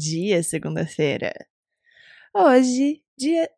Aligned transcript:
dia, 0.00 0.42
segunda-feira. 0.42 1.30
Hoje, 2.34 3.02
dia 3.18 3.50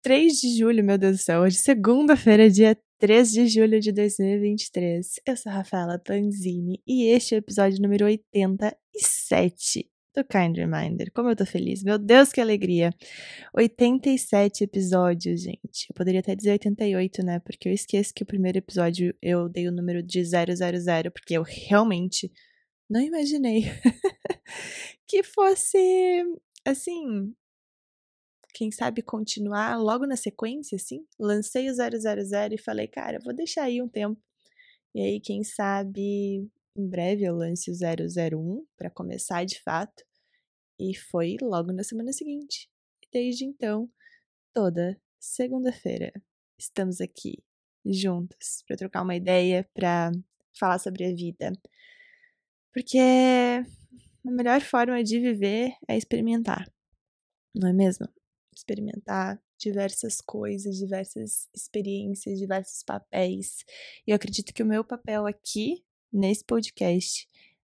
3 0.00 0.40
de 0.40 0.56
julho, 0.58 0.82
meu 0.82 0.96
Deus 0.96 1.18
do 1.18 1.22
céu, 1.22 1.42
hoje, 1.42 1.56
segunda-feira, 1.56 2.48
dia 2.48 2.74
3 2.98 3.30
de 3.30 3.46
julho 3.46 3.78
de 3.78 3.92
2023. 3.92 5.20
Eu 5.26 5.36
sou 5.36 5.52
a 5.52 5.56
Rafaela 5.56 5.98
Panzini 5.98 6.82
e 6.86 7.08
este 7.08 7.34
é 7.34 7.38
o 7.38 7.40
episódio 7.40 7.82
número 7.82 8.06
87 8.06 9.86
do 10.16 10.24
Kind 10.24 10.56
Reminder. 10.56 11.12
Como 11.12 11.28
eu 11.28 11.36
tô 11.36 11.44
feliz, 11.44 11.82
meu 11.82 11.98
Deus, 11.98 12.32
que 12.32 12.40
alegria! 12.40 12.90
87 13.54 14.64
episódios, 14.64 15.42
gente. 15.42 15.90
Eu 15.90 15.94
poderia 15.94 16.20
até 16.20 16.34
dizer 16.34 16.52
88, 16.52 17.22
né? 17.22 17.38
Porque 17.40 17.68
eu 17.68 17.72
esqueço 17.72 18.14
que 18.14 18.22
o 18.22 18.26
primeiro 18.26 18.56
episódio 18.56 19.14
eu 19.20 19.46
dei 19.46 19.68
o 19.68 19.72
número 19.72 20.02
de 20.02 20.24
000, 20.24 20.42
porque 21.12 21.34
eu 21.34 21.42
realmente 21.42 22.32
não 22.92 23.00
imaginei 23.00 23.62
que 25.08 25.22
fosse 25.22 26.22
assim. 26.62 27.34
Quem 28.54 28.70
sabe 28.70 29.00
continuar 29.00 29.78
logo 29.78 30.06
na 30.06 30.14
sequência, 30.14 30.76
assim? 30.76 31.06
Lancei 31.18 31.70
o 31.70 31.74
000 31.74 31.88
e 32.52 32.58
falei, 32.58 32.86
cara, 32.86 33.18
vou 33.24 33.34
deixar 33.34 33.62
aí 33.62 33.80
um 33.80 33.88
tempo. 33.88 34.20
E 34.94 35.00
aí, 35.00 35.20
quem 35.20 35.42
sabe 35.42 36.46
em 36.76 36.88
breve 36.88 37.24
eu 37.24 37.34
lance 37.34 37.70
o 37.70 37.74
001 37.74 38.66
para 38.76 38.90
começar 38.90 39.44
de 39.44 39.58
fato. 39.62 40.04
E 40.78 40.94
foi 40.94 41.38
logo 41.40 41.72
na 41.72 41.82
semana 41.82 42.12
seguinte. 42.12 42.68
Desde 43.10 43.46
então, 43.46 43.90
toda 44.52 45.00
segunda-feira, 45.18 46.12
estamos 46.58 47.00
aqui 47.00 47.42
juntos 47.86 48.62
para 48.66 48.76
trocar 48.76 49.02
uma 49.02 49.16
ideia, 49.16 49.66
para 49.72 50.12
falar 50.58 50.78
sobre 50.78 51.06
a 51.06 51.14
vida, 51.14 51.52
porque 52.72 52.98
a 52.98 54.30
melhor 54.30 54.60
forma 54.60 55.02
de 55.02 55.20
viver 55.20 55.74
é 55.88 55.96
experimentar, 55.96 56.70
não 57.54 57.68
é 57.68 57.72
mesmo? 57.72 58.08
Experimentar 58.54 59.40
diversas 59.58 60.20
coisas, 60.20 60.76
diversas 60.76 61.48
experiências, 61.54 62.38
diversos 62.38 62.82
papéis. 62.82 63.64
E 64.06 64.10
eu 64.10 64.16
acredito 64.16 64.52
que 64.52 64.62
o 64.62 64.66
meu 64.66 64.84
papel 64.84 65.26
aqui, 65.26 65.84
nesse 66.12 66.44
podcast, 66.44 67.28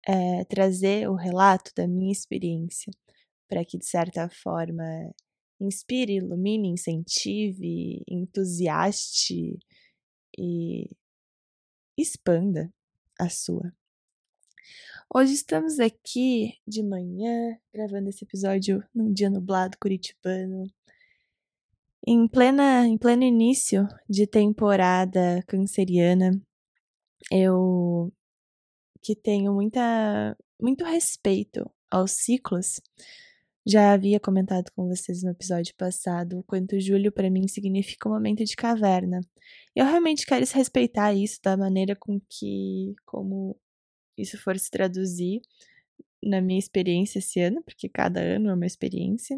é 0.07 0.45
trazer 0.45 1.09
o 1.09 1.15
relato 1.15 1.73
da 1.75 1.87
minha 1.87 2.13
experiência, 2.13 2.93
para 3.49 3.65
que, 3.65 3.79
de 3.79 3.87
certa 3.87 4.29
forma, 4.29 4.85
inspire, 5.61 6.17
ilumine, 6.17 6.69
incentive, 6.69 8.03
entusiaste 8.09 9.59
e 10.39 10.91
expanda 11.97 12.73
a 13.19 13.29
sua. 13.29 13.73
Hoje 15.15 15.35
estamos 15.35 15.79
aqui 15.79 16.55
de 16.67 16.83
manhã, 16.83 17.57
gravando 17.73 18.11
esse 18.11 18.25
episódio 18.25 18.83
num 18.95 19.13
dia 19.13 19.31
nublado 19.31 19.79
curitibano, 19.81 20.67
em 22.07 22.29
plena 22.29 22.87
em 22.87 22.99
pleno 22.99 23.23
início 23.23 23.87
de 24.09 24.27
temporada 24.27 25.43
canceriana. 25.47 26.33
Eu 27.31 28.13
que 29.01 29.15
tenho 29.15 29.55
muita 29.55 30.37
muito 30.61 30.85
respeito 30.85 31.71
aos 31.91 32.11
ciclos. 32.13 32.81
Já 33.67 33.93
havia 33.93 34.21
comentado 34.21 34.71
com 34.75 34.89
vocês 34.89 35.23
no 35.23 35.31
episódio 35.31 35.75
passado 35.77 36.41
o 36.41 36.45
quanto 36.45 36.81
julho 36.81 37.13
para 37.13 37.31
mim 37.31 37.49
significa 37.49 38.09
um 38.09 38.13
momento 38.13 38.45
de 38.45 38.57
caverna. 38.57 39.21
Eu 39.75 39.87
realmente 39.87 40.27
quero 40.27 40.45
respeitar 40.53 41.15
isso 41.15 41.41
da 41.43 41.57
maneira 41.57 41.97
com 41.97 42.21
que, 42.29 42.95
como 43.05 43.57
isso 44.17 44.39
for 44.39 44.59
se 44.59 44.71
traduzir 44.71 45.41
na 46.23 46.41
minha 46.41 46.59
experiência 46.59 47.19
esse 47.19 47.41
ano, 47.41 47.63
porque 47.63 47.89
cada 47.89 48.21
ano 48.21 48.51
é 48.51 48.55
uma 48.55 48.67
experiência. 48.67 49.37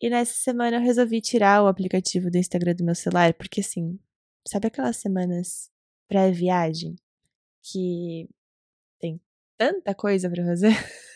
E 0.00 0.10
nessa 0.10 0.34
semana 0.34 0.76
eu 0.76 0.80
resolvi 0.80 1.20
tirar 1.20 1.62
o 1.62 1.68
aplicativo 1.68 2.30
do 2.30 2.38
Instagram 2.38 2.74
do 2.74 2.84
meu 2.84 2.94
celular, 2.94 3.34
porque 3.34 3.60
assim, 3.60 3.98
sabe 4.46 4.66
aquelas 4.66 4.96
semanas 4.96 5.70
pré-viagem 6.08 6.96
que 7.62 8.28
tem 8.98 9.20
tanta 9.56 9.94
coisa 9.94 10.28
para 10.28 10.44
fazer? 10.44 10.72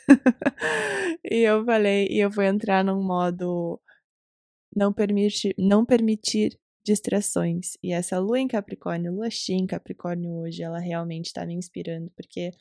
e 1.28 1.38
eu 1.38 1.64
falei, 1.64 2.06
e 2.08 2.20
eu 2.20 2.31
vou 2.31 2.44
entrar 2.44 2.84
num 2.84 3.03
modo 3.03 3.81
não 4.75 4.93
permitir, 4.93 5.54
não 5.58 5.84
permitir 5.84 6.58
distrações. 6.87 7.77
E 7.83 7.93
essa 7.93 8.19
lua 8.19 8.39
em 8.39 8.47
Capricórnio, 8.47 9.13
lua 9.13 9.29
cheia 9.29 9.59
em 9.59 9.67
Capricórnio 9.67 10.31
hoje, 10.33 10.63
ela 10.63 10.79
realmente 10.79 11.27
está 11.27 11.45
me 11.45 11.55
inspirando, 11.55 12.11
porque 12.17 12.53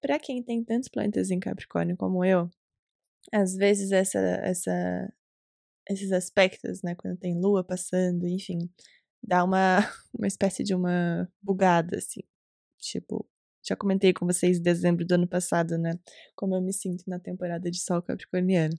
para 0.00 0.18
quem 0.18 0.42
tem 0.42 0.62
tantos 0.62 0.88
planetas 0.90 1.30
em 1.30 1.40
Capricórnio 1.40 1.96
como 1.96 2.22
eu, 2.24 2.50
às 3.32 3.56
vezes 3.56 3.92
essa, 3.92 4.18
essa, 4.18 5.12
esses 5.88 6.12
aspectos, 6.12 6.82
né, 6.82 6.94
quando 6.94 7.16
tem 7.18 7.34
lua 7.40 7.64
passando, 7.64 8.28
enfim, 8.28 8.58
dá 9.22 9.42
uma, 9.42 9.78
uma 10.14 10.26
espécie 10.26 10.62
de 10.62 10.74
uma 10.74 11.28
bugada, 11.42 11.96
assim. 11.98 12.22
Tipo, 12.78 13.26
já 13.66 13.74
comentei 13.74 14.12
com 14.12 14.26
vocês 14.26 14.58
em 14.58 14.62
dezembro 14.62 15.06
do 15.06 15.12
ano 15.14 15.26
passado, 15.26 15.78
né, 15.78 15.98
como 16.36 16.54
eu 16.54 16.60
me 16.62 16.74
sinto 16.74 17.04
na 17.08 17.18
temporada 17.18 17.70
de 17.70 17.80
sol 17.80 18.02
capricorniano. 18.02 18.76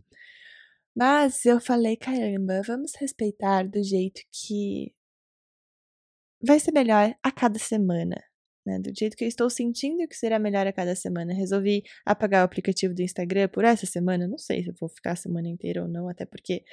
Mas 0.97 1.45
eu 1.45 1.59
falei, 1.61 1.95
caramba, 1.95 2.63
vamos 2.65 2.93
respeitar 2.99 3.67
do 3.67 3.83
jeito 3.83 4.19
que 4.31 4.91
vai 6.41 6.59
ser 6.59 6.71
melhor 6.71 7.15
a 7.21 7.31
cada 7.31 7.59
semana. 7.59 8.15
Né? 8.65 8.79
Do 8.79 8.91
jeito 8.97 9.15
que 9.15 9.23
eu 9.23 9.27
estou 9.27 9.47
sentindo 9.47 10.07
que 10.07 10.15
será 10.15 10.39
melhor 10.39 10.65
a 10.65 10.73
cada 10.73 10.95
semana. 10.95 11.35
Resolvi 11.35 11.83
apagar 12.03 12.41
o 12.41 12.45
aplicativo 12.45 12.95
do 12.95 13.03
Instagram 13.03 13.47
por 13.49 13.63
essa 13.63 13.85
semana. 13.85 14.27
Não 14.27 14.39
sei 14.39 14.63
se 14.63 14.69
eu 14.69 14.73
vou 14.79 14.89
ficar 14.89 15.11
a 15.11 15.15
semana 15.15 15.47
inteira 15.47 15.83
ou 15.83 15.87
não, 15.87 16.09
até 16.09 16.25
porque 16.25 16.63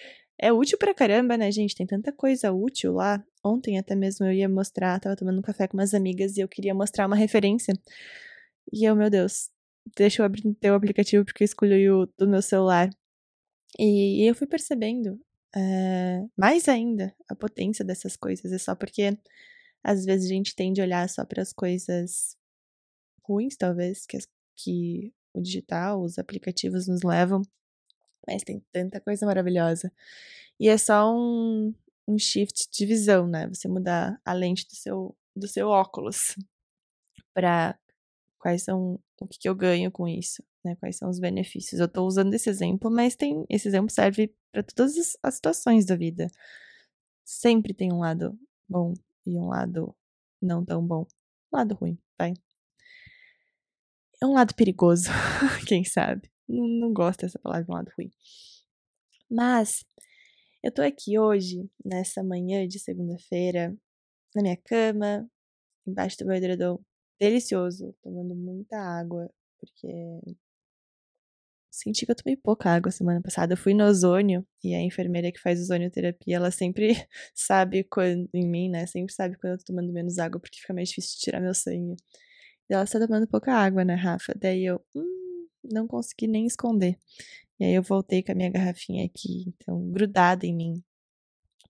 é 0.41 0.51
útil 0.51 0.79
pra 0.79 0.95
caramba, 0.95 1.37
né, 1.37 1.53
gente? 1.53 1.75
Tem 1.75 1.87
tanta 1.87 2.11
coisa 2.11 2.51
útil 2.51 2.95
lá. 2.95 3.23
Ontem 3.45 3.79
até 3.79 3.95
mesmo 3.95 4.25
eu 4.25 4.33
ia 4.33 4.49
mostrar, 4.49 4.99
tava 5.01 5.17
tomando 5.17 5.39
um 5.39 5.43
café 5.43 5.69
com 5.69 5.77
umas 5.77 5.93
amigas 5.93 6.39
e 6.39 6.41
eu 6.41 6.49
queria 6.49 6.75
mostrar 6.75 7.06
uma 7.06 7.17
referência. 7.17 7.75
E 8.73 8.89
eu, 8.89 8.97
meu 8.97 9.11
Deus, 9.11 9.51
deixa 9.95 10.23
eu 10.23 10.27
abrir 10.27 10.43
o 10.65 10.75
aplicativo 10.75 11.27
porque 11.27 11.43
eu 11.43 11.47
escolhi 11.47 11.91
o 11.91 12.06
do 12.19 12.27
meu 12.27 12.41
celular. 12.41 12.89
E 13.79 14.29
eu 14.29 14.35
fui 14.35 14.47
percebendo 14.47 15.21
é, 15.55 16.25
mais 16.37 16.69
ainda 16.69 17.15
a 17.29 17.35
potência 17.35 17.85
dessas 17.85 18.17
coisas. 18.17 18.53
É 18.53 18.59
só 18.59 18.75
porque 18.75 19.19
às 19.83 20.05
vezes 20.05 20.31
a 20.31 20.35
gente 20.35 20.55
tende 20.55 20.81
a 20.81 20.85
olhar 20.85 21.09
só 21.09 21.25
para 21.25 21.43
as 21.43 21.53
coisas 21.53 22.37
ruins, 23.23 23.57
talvez, 23.57 24.07
que, 24.07 24.19
que 24.57 25.15
o 25.33 25.41
digital, 25.41 26.03
os 26.03 26.19
aplicativos 26.19 26.87
nos 26.89 27.03
levam. 27.03 27.43
Mas 28.27 28.43
tem 28.43 28.62
tanta 28.73 29.01
coisa 29.01 29.27
maravilhosa. 29.27 29.93
E 30.59 30.69
é 30.69 30.79
só 30.79 31.15
um, 31.15 31.75
um 32.09 32.19
shift 32.19 32.71
de 32.71 32.87
visão, 32.87 33.27
né? 33.27 33.49
Você 33.49 33.69
mudar 33.69 34.21
a 34.25 34.33
lente 34.33 34.67
do 34.67 34.75
seu, 34.77 35.17
do 35.37 35.49
seu 35.49 35.69
óculos 35.69 36.37
para 37.35 37.79
quais 38.39 38.62
são 38.62 39.01
o 39.21 39.27
que, 39.27 39.39
que 39.39 39.49
eu 39.49 39.55
ganho 39.55 39.91
com 39.91 40.09
isso 40.09 40.43
né? 40.65 40.77
Quais 40.77 40.97
são 40.97 41.09
os 41.11 41.19
benefícios? 41.19 41.81
Eu 41.81 41.87
estou 41.87 42.07
usando 42.07 42.33
esse 42.35 42.49
exemplo, 42.49 42.91
mas 42.91 43.15
tem 43.15 43.45
esse 43.51 43.69
exemplo 43.69 43.91
serve 43.91 44.35
para 44.53 44.63
todas 44.63 45.17
as 45.23 45.35
situações 45.35 45.85
da 45.85 45.97
vida. 45.97 46.29
Sempre 47.25 47.75
tem 47.75 47.93
um 47.93 48.01
lado 48.01 48.39
bom 48.69 48.95
e 49.27 49.37
um 49.37 49.49
lado 49.49 49.95
não 50.41 50.65
tão 50.65 50.87
bom. 50.87 51.07
Um 51.53 51.57
lado 51.57 51.75
ruim, 51.75 51.99
vai. 52.19 52.35
É 54.23 54.27
um 54.27 54.33
lado 54.33 54.55
perigoso, 54.55 55.09
quem 55.69 55.85
sabe. 55.85 56.31
Não, 56.49 56.67
não 56.67 56.93
gosto 56.93 57.21
dessa 57.21 57.39
palavra, 57.39 57.67
um 57.71 57.75
lado 57.75 57.93
ruim. 57.97 58.11
Mas 59.31 59.85
eu 60.62 60.73
tô 60.73 60.83
aqui 60.83 61.19
hoje, 61.19 61.69
nessa 61.85 62.23
manhã 62.23 62.67
de 62.67 62.79
segunda-feira, 62.79 63.77
na 64.35 64.43
minha 64.43 64.56
cama, 64.56 65.29
embaixo 65.87 66.17
do 66.19 66.27
meu 66.27 66.37
edredom, 66.37 66.79
delicioso, 67.21 67.94
tomando 68.03 68.35
muita 68.35 68.79
água, 68.79 69.31
porque 69.59 69.88
Senti 71.75 72.06
que 72.06 72.12
eu 72.12 72.15
tomei 72.15 72.37
pouca 72.37 72.71
água 72.71 72.93
semana 72.93 73.21
passada. 73.21 73.55
Eu 73.55 73.56
fui 73.56 73.75
no 73.75 73.85
ozônio 73.85 74.47
e 74.62 74.75
a 74.75 74.81
enfermeira 74.81 75.32
que 75.32 75.41
faz 75.41 75.61
ozonioterapia, 75.61 76.37
ela 76.37 76.53
sempre 76.53 76.88
sabe 77.35 77.82
quando, 77.82 78.29
em 78.32 78.47
mim, 78.49 78.69
né? 78.71 78.87
Sempre 78.87 79.12
sabe 79.12 79.37
quando 79.37 79.55
eu 79.55 79.59
tô 79.59 79.65
tomando 79.65 79.93
menos 79.93 80.19
água, 80.21 80.41
porque 80.41 80.61
fica 80.61 80.73
mais 80.73 80.88
difícil 80.91 81.17
de 81.17 81.23
tirar 81.23 81.41
meu 81.41 81.53
sangue. 81.53 81.97
E 82.71 82.75
ela 82.75 82.85
está 82.85 83.00
tomando 83.00 83.26
pouca 83.26 83.53
água, 83.53 83.85
né, 83.85 83.94
Rafa? 83.94 84.32
Daí 84.37 84.65
eu, 84.65 84.81
hum, 84.94 85.49
não 85.65 85.88
consegui 85.88 86.29
nem 86.29 86.47
esconder. 86.47 86.97
E 87.59 87.65
aí 87.65 87.75
eu 87.75 87.82
voltei 87.82 88.23
com 88.23 88.32
a 88.32 88.35
minha 88.37 88.50
garrafinha 88.50 89.05
aqui, 89.05 89.44
então, 89.49 89.91
grudada 89.91 90.47
em 90.47 90.55
mim. 90.55 90.85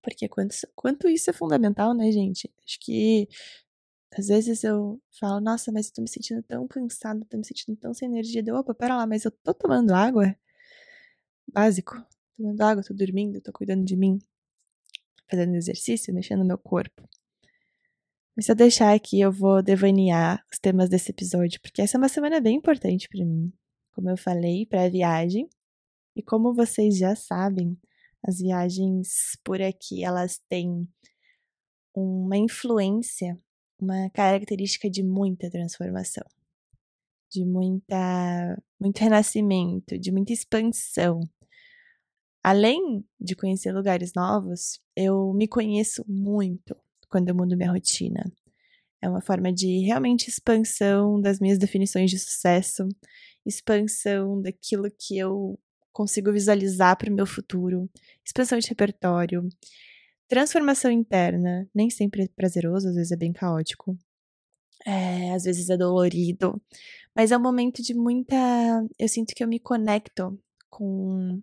Porque 0.03 0.29
quanto, 0.29 0.55
quanto 0.77 1.09
isso 1.09 1.31
é 1.31 1.33
fundamental, 1.33 1.95
né, 1.95 2.13
gente? 2.13 2.51
Acho 2.67 2.79
que 2.81 3.27
às 4.17 4.29
vezes 4.29 4.65
eu 4.65 5.01
falo, 5.19 5.41
nossa, 5.41 5.73
mas 5.73 5.89
eu 5.89 5.95
tô 5.95 6.03
me 6.03 6.09
sentindo 6.09 6.43
tão 6.43 6.67
cansado, 6.69 7.25
tô 7.25 7.37
me 7.37 7.45
sentindo 7.45 7.77
tão 7.77 7.93
sem 7.95 8.09
energia. 8.09 8.43
Deu, 8.43 8.57
opa, 8.57 8.75
pera 8.75 8.97
lá, 8.97 9.07
mas 9.07 9.25
eu 9.25 9.31
tô 9.31 9.53
tomando 9.55 9.93
água? 9.93 10.37
Básico. 11.53 11.95
Tomando 12.37 12.61
água, 12.63 12.83
tô 12.85 12.95
dormindo, 12.95 13.41
tô 13.41 13.53
cuidando 13.53 13.85
de 13.85 13.97
mim, 13.97 14.19
fazendo 15.31 15.55
exercício, 15.55 16.13
mexendo 16.15 16.41
no 16.41 16.47
meu 16.47 16.59
corpo. 16.59 17.09
Mas 18.37 18.47
se 18.47 18.53
eu 18.53 18.57
deixar 18.57 18.93
aqui, 18.95 19.21
eu 19.21 19.31
vou 19.31 19.63
devanear 19.63 20.45
os 20.53 20.59
temas 20.59 20.89
desse 20.89 21.11
episódio, 21.13 21.61
porque 21.61 21.81
essa 21.83 21.97
é 21.97 21.99
uma 21.99 22.09
semana 22.09 22.41
bem 22.41 22.57
importante 22.57 23.09
para 23.09 23.25
mim. 23.25 23.53
Como 23.93 24.11
eu 24.11 24.17
falei, 24.17 24.67
para 24.67 24.85
a 24.85 24.89
viagem, 24.89 25.49
E 26.17 26.23
como 26.23 26.55
vocês 26.55 26.97
já 26.97 27.17
sabem, 27.17 27.77
as 28.23 28.39
viagens 28.39 29.37
por 29.43 29.61
aqui, 29.61 30.05
elas 30.05 30.41
têm 30.49 30.89
uma 31.95 32.37
influência, 32.37 33.39
uma 33.85 34.09
característica 34.11 34.89
de 34.91 35.03
muita 35.03 35.51
transformação, 35.51 36.25
de 37.31 37.45
muita 37.45 38.61
muito 38.81 38.99
renascimento, 38.99 39.99
de 39.99 40.11
muita 40.11 40.33
expansão. 40.33 41.21
Além 42.43 43.05
de 43.21 43.37
conhecer 43.37 43.73
lugares 43.73 44.13
novos, 44.15 44.81
eu 44.97 45.33
me 45.35 45.47
conheço 45.47 46.05
muito 46.09 46.77
quando 47.09 47.29
eu 47.29 47.35
mudo 47.35 47.57
minha 47.57 47.73
rotina. 47.73 48.25
É 49.01 49.09
uma 49.09 49.21
forma 49.21 49.53
de 49.53 49.81
realmente 49.81 50.29
expansão 50.29 51.21
das 51.21 51.39
minhas 51.39 51.59
definições 51.59 52.11
de 52.11 52.19
sucesso, 52.19 52.89
expansão 53.45 54.41
daquilo 54.41 54.91
que 54.99 55.19
eu 55.19 55.59
consigo 55.93 56.33
visualizar 56.33 56.97
para 56.97 57.11
o 57.11 57.15
meu 57.15 57.27
futuro, 57.27 57.89
expansão 58.25 58.59
de 58.59 58.69
repertório, 58.69 59.47
transformação 60.29 60.91
interna. 60.91 61.69
Nem 61.75 61.91
sempre 61.91 62.25
é 62.25 62.29
prazeroso, 62.29 62.89
às 62.89 62.95
vezes 62.95 63.13
é 63.13 63.17
bem 63.17 63.33
caótico, 63.33 63.97
é, 64.87 65.33
às 65.33 65.45
vezes 65.45 65.71
é 65.71 65.77
dolorido, 65.77 66.61
mas 67.15 67.33
é 67.33 67.37
um 67.37 67.43
momento 67.43 67.83
de 67.83 67.95
muita. 67.95 68.37
Eu 68.99 69.09
sinto 69.09 69.35
que 69.35 69.43
eu 69.43 69.49
me 69.49 69.59
conecto 69.61 70.39
com 70.71 71.41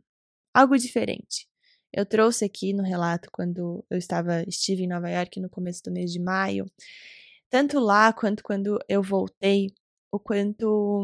algo 0.54 0.78
diferente. 0.78 1.48
Eu 1.94 2.06
trouxe 2.06 2.46
aqui 2.46 2.74
no 2.74 2.84
relato 2.84 3.30
quando 3.32 3.86
eu 3.90 3.98
estava 3.98 4.44
estive 4.44 4.84
em 4.84 4.88
Nova 4.88 5.10
York 5.10 5.40
no 5.42 5.50
começo 5.50 5.84
do 5.84 5.92
mês 5.92 6.12
de 6.12 6.20
maio, 6.20 6.66
tanto 7.50 7.80
lá 7.80 8.14
quanto 8.14 8.44
quando 8.44 8.80
eu 8.88 9.04
voltei, 9.04 9.68
o 10.12 10.20
quanto 10.20 11.04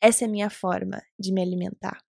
essa 0.00 0.24
é 0.24 0.28
a 0.28 0.30
minha 0.30 0.50
forma 0.50 1.02
de 1.18 1.32
me 1.32 1.42
alimentar. 1.42 2.02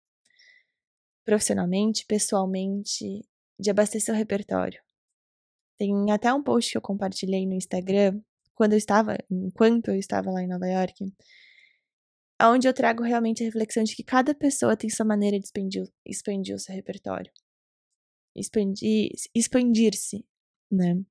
Profissionalmente, 1.26 2.06
pessoalmente, 2.06 3.24
de 3.62 3.70
abastecer 3.70 4.14
o 4.14 4.18
repertório. 4.18 4.82
Tem 5.78 6.12
até 6.12 6.34
um 6.34 6.44
post 6.44 6.72
que 6.72 6.78
eu 6.78 6.82
compartilhei 6.82 7.46
no 7.46 7.54
Instagram 7.54 8.20
quando 8.56 8.74
eu 8.74 8.78
estava, 8.78 9.18
enquanto 9.30 9.90
eu 9.90 9.96
estava 9.96 10.32
lá 10.32 10.42
em 10.42 10.48
Nova 10.48 10.68
York, 10.68 11.06
onde 12.44 12.68
eu 12.68 12.74
trago 12.74 13.04
realmente 13.04 13.44
a 13.44 13.46
reflexão 13.46 13.84
de 13.84 13.96
que 13.96 14.04
cada 14.04 14.34
pessoa 14.36 14.76
tem 14.76 14.90
sua 14.90 15.06
maneira 15.06 15.40
de 15.40 15.46
expandir, 15.46 15.88
expandir 16.06 16.56
o 16.56 16.60
seu 16.60 16.76
repertório. 16.76 17.32
Expandir, 18.36 19.12
expandir-se, 19.36 20.26
né? 20.72 21.02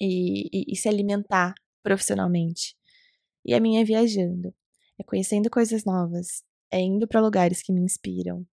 E, 0.00 0.48
e, 0.52 0.72
e 0.72 0.76
se 0.76 0.88
alimentar 0.88 1.54
profissionalmente. 1.82 2.76
E 3.44 3.54
a 3.54 3.60
minha 3.60 3.80
é 3.80 3.84
viajando 3.84 4.54
é 5.00 5.04
conhecendo 5.04 5.48
coisas 5.50 5.84
novas, 5.84 6.44
é 6.70 6.78
indo 6.78 7.08
para 7.08 7.20
lugares 7.20 7.62
que 7.62 7.72
me 7.72 7.80
inspiram, 7.80 8.46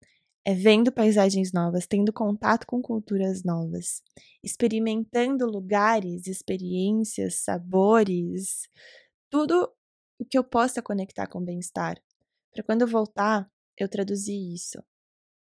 é 0.48 0.54
vendo 0.54 0.90
paisagens 0.90 1.52
novas, 1.52 1.86
tendo 1.86 2.10
contato 2.10 2.66
com 2.66 2.80
culturas 2.80 3.44
novas, 3.44 4.02
experimentando 4.42 5.44
lugares, 5.44 6.26
experiências, 6.26 7.34
sabores, 7.34 8.66
tudo 9.28 9.70
o 10.18 10.24
que 10.24 10.38
eu 10.38 10.42
possa 10.42 10.80
conectar 10.80 11.26
com 11.26 11.44
bem-estar. 11.44 12.02
Para 12.50 12.62
quando 12.64 12.80
eu 12.80 12.88
voltar, 12.88 13.46
eu 13.76 13.90
traduzir 13.90 14.54
isso 14.54 14.82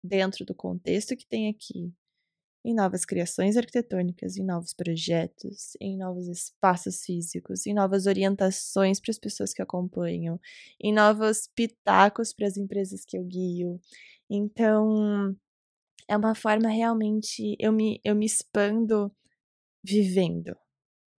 dentro 0.01 0.45
do 0.45 0.55
contexto 0.55 1.13
que 1.17 1.27
tem 1.27 1.49
aqui, 1.49 1.93
em 2.65 2.73
novas 2.73 3.05
criações 3.05 3.55
arquitetônicas, 3.57 4.37
em 4.37 4.43
novos 4.43 4.73
projetos, 4.73 5.73
em 5.79 5.95
novos 5.95 6.27
espaços 6.27 7.03
físicos, 7.03 7.67
em 7.67 7.75
novas 7.75 8.07
orientações 8.07 8.99
para 8.99 9.11
as 9.11 9.19
pessoas 9.19 9.53
que 9.53 9.61
acompanham, 9.61 10.39
em 10.81 10.91
novos 10.91 11.47
pitacos 11.53 12.33
para 12.33 12.47
as 12.47 12.57
empresas 12.57 13.05
que 13.05 13.17
eu 13.17 13.23
guio. 13.23 13.79
Então, 14.29 15.35
é 16.07 16.17
uma 16.17 16.35
forma 16.35 16.69
realmente. 16.69 17.55
Eu 17.59 17.71
me, 17.71 17.99
eu 18.03 18.15
me 18.15 18.25
expando 18.25 19.11
vivendo. 19.83 20.55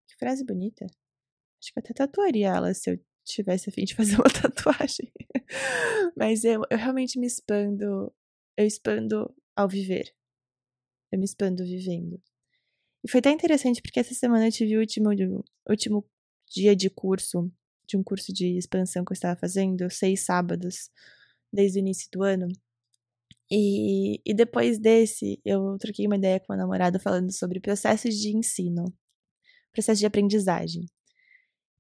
Que 0.09 0.17
frase 0.19 0.45
bonita. 0.45 0.87
Acho 0.87 1.73
que 1.73 1.79
eu 1.79 1.83
até 1.83 1.95
tatuaria 1.95 2.49
ela 2.49 2.75
se 2.75 2.91
eu 2.91 2.99
tivesse 3.25 3.69
a 3.71 3.73
fim 3.73 3.85
de 3.85 3.95
fazer 3.95 4.15
uma 4.17 4.25
tatuagem. 4.31 5.13
Mas 6.17 6.45
eu, 6.45 6.63
eu 6.71 6.79
realmente 6.79 7.19
me 7.19 7.27
expando. 7.27 8.13
Eu 8.57 8.67
expando 8.67 9.35
ao 9.55 9.69
viver 9.69 10.17
eu 11.13 11.19
me 11.19 11.25
expando 11.25 11.65
vivendo. 11.65 12.21
E 13.05 13.11
foi 13.11 13.21
até 13.21 13.31
interessante 13.31 13.81
porque 13.81 14.01
essa 14.01 14.15
semana 14.15 14.47
eu 14.47 14.53
tive 14.53 14.77
o 14.77 14.81
último, 14.81 15.11
último 15.69 16.05
dia 16.49 16.75
de 16.75 16.91
curso, 16.91 17.51
de 17.87 17.97
um 17.97 18.03
curso 18.03 18.33
de 18.33 18.57
expansão 18.57 19.05
que 19.05 19.13
eu 19.13 19.15
estava 19.15 19.39
fazendo, 19.39 19.91
seis 19.91 20.25
sábados, 20.25 20.91
desde 21.53 21.79
o 21.79 21.81
início 21.81 22.09
do 22.13 22.23
ano. 22.23 22.49
E, 23.51 24.21
e 24.25 24.35
depois 24.35 24.79
desse, 24.79 25.41
eu 25.45 25.77
troquei 25.79 26.07
uma 26.07 26.17
ideia 26.17 26.41
com 26.41 26.53
uma 26.53 26.59
namorada 26.59 26.99
falando 26.99 27.33
sobre 27.33 27.61
processos 27.61 28.15
de 28.17 28.37
ensino, 28.37 28.85
processo 29.73 30.01
de 30.01 30.07
aprendizagem. 30.07 30.87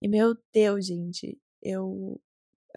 E 0.03 0.09
meu 0.09 0.37
Deus, 0.53 0.87
gente, 0.87 1.39
eu 1.63 2.21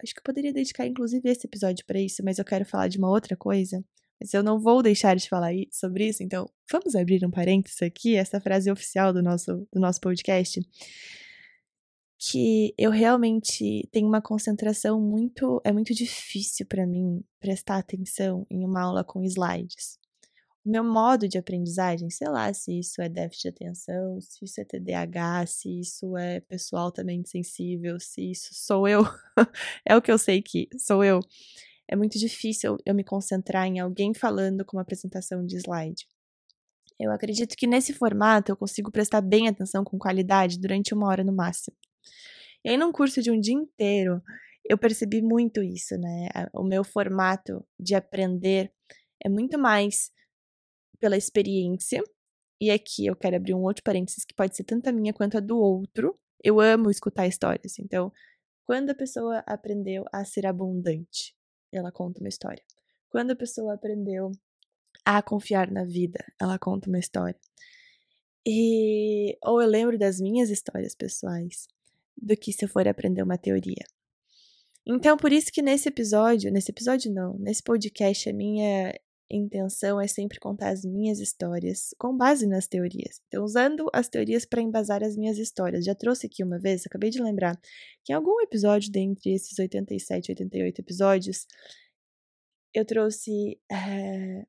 acho 0.01 0.13
que 0.13 0.19
eu 0.19 0.24
poderia 0.24 0.53
dedicar 0.53 0.88
inclusive 0.88 1.30
esse 1.30 1.45
episódio 1.45 1.86
para 1.86 2.00
isso, 2.00 2.24
mas 2.24 2.39
eu 2.39 2.45
quero 2.45 2.65
falar 2.65 2.88
de 2.88 2.97
uma 2.97 3.09
outra 3.09 3.36
coisa 3.38 3.83
mas 4.19 4.33
eu 4.33 4.44
não 4.44 4.59
vou 4.59 4.83
deixar 4.83 5.15
de 5.15 5.30
falar 5.30 5.51
sobre 5.71 6.07
isso, 6.09 6.21
então 6.21 6.50
vamos 6.69 6.94
abrir 6.94 7.25
um 7.25 7.31
parênteses 7.31 7.81
aqui, 7.81 8.15
essa 8.15 8.39
frase 8.41 8.69
oficial 8.69 9.13
do 9.13 9.24
nosso, 9.24 9.65
do 9.71 9.80
nosso 9.80 10.01
podcast. 10.01 10.59
Que 12.19 12.74
eu 12.77 12.92
realmente 12.92 13.88
tenho 13.92 14.07
uma 14.07 14.21
concentração 14.21 15.00
muito. 15.00 15.62
É 15.63 15.71
muito 15.71 15.94
difícil 15.94 16.66
para 16.66 16.86
mim 16.86 17.24
prestar 17.39 17.77
atenção 17.77 18.45
em 18.50 18.66
uma 18.66 18.81
aula 18.81 19.04
com 19.04 19.24
slides. 19.24 19.98
O 20.66 20.69
meu 20.69 20.83
modo 20.83 21.27
de 21.27 21.38
aprendizagem, 21.38 22.10
sei 22.10 22.27
lá 22.27 22.54
se 22.54 22.77
isso 22.77 23.01
é 23.01 23.07
déficit 23.07 23.44
de 23.44 23.50
atenção, 23.50 24.19
se 24.19 24.44
isso 24.44 24.60
é 24.60 24.66
TDAH, 24.66 25.45
se 25.48 25.80
isso 25.80 26.18
é 26.18 26.42
pessoal 26.42 26.86
altamente 26.86 27.30
sensível, 27.30 27.98
se 28.00 28.31
isso 28.31 28.50
sou 28.51 28.88
eu. 28.88 29.04
é 29.88 29.95
o 29.95 30.01
que 30.01 30.12
eu 30.12 30.18
sei 30.18 30.42
que 30.42 30.68
sou 30.77 31.04
eu 31.04 31.22
é 31.89 31.95
muito 31.95 32.19
difícil 32.19 32.77
eu 32.86 32.94
me 32.94 33.04
concentrar 33.04 33.65
em 33.65 33.80
alguém 33.80 34.13
falando 34.13 34.63
com 34.63 34.77
uma 34.77 34.83
apresentação 34.83 35.44
de 35.44 35.58
slide. 35.58 36.08
Eu 37.00 37.12
acredito 37.12 37.55
que 37.58 37.65
nesse 37.65 37.94
formato 37.94 38.51
eu 38.51 38.55
consigo 38.55 38.91
prestar 38.91 39.22
bem 39.22 39.48
atenção 39.48 39.84
com 39.84 39.98
qualidade 39.98 40.60
durante 40.60 40.94
uma 40.94 41.08
hora 41.08 41.24
no 41.24 41.34
máximo. 41.34 41.75
E 42.63 42.70
aí, 42.70 42.78
num 42.78 42.92
curso 42.92 43.22
de 43.22 43.32
um 43.32 43.39
dia 43.39 43.54
inteiro, 43.54 44.22
eu 44.66 44.78
percebi 44.78 45.22
muito 45.22 45.63
isso, 45.63 45.98
né? 45.98 46.30
O 46.54 46.63
meu 46.63 46.84
formato 46.84 47.66
de 47.80 47.96
aprender 47.96 48.72
é 49.24 49.30
muito 49.30 49.58
mais 49.58 50.12
pela 51.00 51.18
experiência. 51.18 52.04
E 52.62 52.70
aqui 52.70 53.06
eu 53.06 53.16
quero 53.16 53.38
abrir 53.38 53.54
um 53.54 53.63
outro 53.63 53.84
parênteses 53.84 54.25
que 54.25 54.36
pode 54.36 54.56
ser 54.56 54.66
tanto 54.66 54.88
a 54.89 54.92
minha 54.92 55.13
quanto 55.13 55.38
a 55.38 55.39
do 55.39 55.58
outro. 55.58 56.20
Eu 56.44 56.60
amo 56.60 56.92
escutar 56.92 57.28
histórias. 57.28 57.80
Então, 57.80 58.12
quando 58.66 58.92
a 58.92 58.96
pessoa 58.96 59.44
aprendeu 59.48 60.06
a 60.12 60.24
ser 60.25 60.46
abundante, 60.46 61.36
ela 61.72 61.92
conta 61.92 62.20
uma 62.20 62.30
história. 62.30 62.63
Quando 63.10 63.32
a 63.32 63.36
pessoa 63.36 63.74
aprendeu 63.74 64.32
a 65.06 65.22
confiar 65.24 65.72
na 65.72 65.84
vida, 65.84 66.24
ela 66.39 66.60
conta 66.60 66.89
uma 66.89 67.00
história. 67.00 67.39
E 68.46 69.38
ou 69.44 69.62
eu 69.62 69.68
lembro 69.68 69.98
das 69.98 70.20
minhas 70.20 70.50
histórias 70.50 70.94
pessoais 70.94 71.68
do 72.22 72.36
que 72.36 72.52
se 72.54 72.66
eu 72.66 72.70
for 72.70 72.88
aprender 72.88 73.24
uma 73.24 73.38
teoria. 73.38 73.84
Então, 74.86 75.18
por 75.18 75.32
isso 75.32 75.52
que 75.52 75.62
nesse 75.62 75.90
episódio, 75.90 76.52
nesse 76.52 76.72
episódio 76.72 77.14
não, 77.14 77.38
nesse 77.38 77.62
podcast 77.62 78.30
a 78.30 78.34
minha 78.34 78.94
intenção 79.32 80.02
é 80.02 80.08
sempre 80.08 80.40
contar 80.40 80.70
as 80.70 80.84
minhas 80.84 81.20
histórias 81.20 81.94
com 82.00 82.18
base 82.18 82.48
nas 82.48 82.68
teorias. 82.68 83.22
Então, 83.28 83.44
usando 83.44 83.88
as 83.94 84.08
teorias 84.08 84.46
para 84.46 84.62
embasar 84.62 85.04
as 85.04 85.16
minhas 85.16 85.38
histórias. 85.38 85.86
Já 85.86 85.94
trouxe 85.94 86.26
aqui 86.26 86.44
uma 86.44 86.58
vez, 86.58 86.86
acabei 86.86 87.10
de 87.12 87.22
lembrar, 87.22 87.60
que 88.04 88.12
em 88.12 88.16
algum 88.16 88.42
episódio 88.42 88.92
dentre 88.92 89.32
esses 89.34 89.58
87, 89.60 90.32
88 90.32 90.80
episódios, 90.80 91.46
eu 92.74 92.86
trouxe. 92.86 93.60
É, 93.72 94.46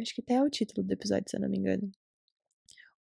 acho 0.00 0.14
que 0.14 0.22
até 0.22 0.34
é 0.34 0.42
o 0.42 0.50
título 0.50 0.86
do 0.86 0.92
episódio, 0.92 1.30
se 1.30 1.36
eu 1.36 1.40
não 1.40 1.48
me 1.48 1.58
engano. 1.58 1.90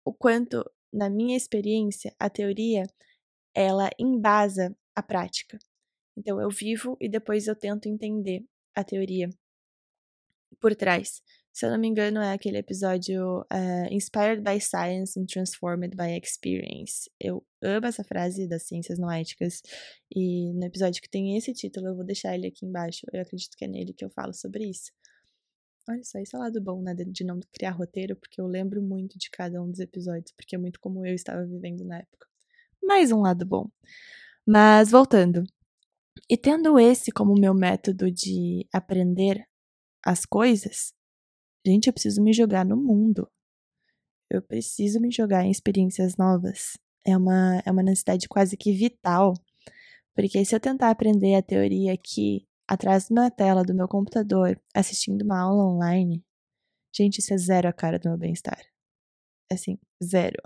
O 0.04 0.12
quanto, 0.12 0.64
na 0.92 1.08
minha 1.08 1.36
experiência, 1.36 2.14
a 2.18 2.28
teoria 2.30 2.84
ela 3.58 3.90
embasa 3.98 4.76
a 4.94 5.02
prática. 5.02 5.58
Então, 6.16 6.40
eu 6.40 6.48
vivo 6.48 6.96
e 7.00 7.08
depois 7.08 7.46
eu 7.46 7.56
tento 7.56 7.88
entender 7.88 8.44
a 8.74 8.84
teoria 8.84 9.28
por 10.60 10.74
trás. 10.76 11.22
Se 11.52 11.66
eu 11.66 11.70
não 11.70 11.78
me 11.78 11.88
engano, 11.88 12.20
é 12.20 12.32
aquele 12.32 12.58
episódio 12.58 13.40
uh, 13.40 13.92
Inspired 13.92 14.42
by 14.42 14.60
Science 14.60 15.18
and 15.18 15.26
Transformed 15.26 15.96
by 15.96 16.16
Experience. 16.16 17.10
Eu 17.18 17.44
amo 17.60 17.86
essa 17.86 18.04
frase 18.04 18.46
das 18.46 18.62
ciências 18.62 18.96
não 18.96 19.10
éticas. 19.10 19.60
E 20.14 20.52
no 20.52 20.64
episódio 20.64 21.02
que 21.02 21.10
tem 21.10 21.36
esse 21.36 21.52
título, 21.52 21.88
eu 21.88 21.96
vou 21.96 22.04
deixar 22.04 22.36
ele 22.36 22.46
aqui 22.46 22.64
embaixo. 22.64 23.04
Eu 23.12 23.20
acredito 23.20 23.56
que 23.56 23.64
é 23.64 23.68
nele 23.68 23.92
que 23.92 24.04
eu 24.04 24.10
falo 24.10 24.32
sobre 24.32 24.66
isso. 24.70 24.92
Olha 25.88 26.04
só, 26.04 26.20
isso 26.20 26.36
é 26.36 26.38
lado 26.38 26.60
bom, 26.60 26.80
né? 26.80 26.94
De 26.94 27.24
não 27.24 27.40
criar 27.52 27.72
roteiro, 27.72 28.14
porque 28.14 28.40
eu 28.40 28.46
lembro 28.46 28.80
muito 28.80 29.18
de 29.18 29.28
cada 29.28 29.60
um 29.60 29.68
dos 29.68 29.80
episódios, 29.80 30.30
porque 30.36 30.54
é 30.54 30.58
muito 30.58 30.78
como 30.78 31.04
eu 31.04 31.14
estava 31.14 31.44
vivendo 31.44 31.84
na 31.84 31.98
época. 31.98 32.28
Mais 32.82 33.12
um 33.12 33.20
lado 33.20 33.44
bom. 33.44 33.68
Mas 34.46 34.90
voltando. 34.90 35.44
E 36.28 36.36
tendo 36.36 36.78
esse 36.78 37.10
como 37.10 37.34
meu 37.38 37.54
método 37.54 38.10
de 38.10 38.66
aprender 38.72 39.46
as 40.04 40.24
coisas, 40.24 40.92
gente, 41.66 41.86
eu 41.86 41.92
preciso 41.92 42.22
me 42.22 42.32
jogar 42.32 42.64
no 42.64 42.76
mundo. 42.76 43.30
Eu 44.30 44.42
preciso 44.42 45.00
me 45.00 45.10
jogar 45.10 45.44
em 45.44 45.50
experiências 45.50 46.16
novas. 46.16 46.78
É 47.06 47.16
uma, 47.16 47.62
é 47.64 47.70
uma 47.70 47.82
necessidade 47.82 48.28
quase 48.28 48.56
que 48.56 48.72
vital. 48.72 49.34
Porque 50.14 50.44
se 50.44 50.54
eu 50.54 50.60
tentar 50.60 50.90
aprender 50.90 51.34
a 51.34 51.42
teoria 51.42 51.92
aqui, 51.92 52.46
atrás 52.66 53.06
de 53.06 53.12
uma 53.12 53.30
tela 53.30 53.62
do 53.62 53.74
meu 53.74 53.88
computador, 53.88 54.60
assistindo 54.74 55.22
uma 55.22 55.40
aula 55.40 55.64
online, 55.64 56.22
gente, 56.94 57.18
isso 57.18 57.32
é 57.32 57.38
zero 57.38 57.68
a 57.68 57.72
cara 57.72 57.98
do 57.98 58.08
meu 58.10 58.18
bem-estar. 58.18 58.60
Assim, 59.50 59.78
zero. 60.02 60.42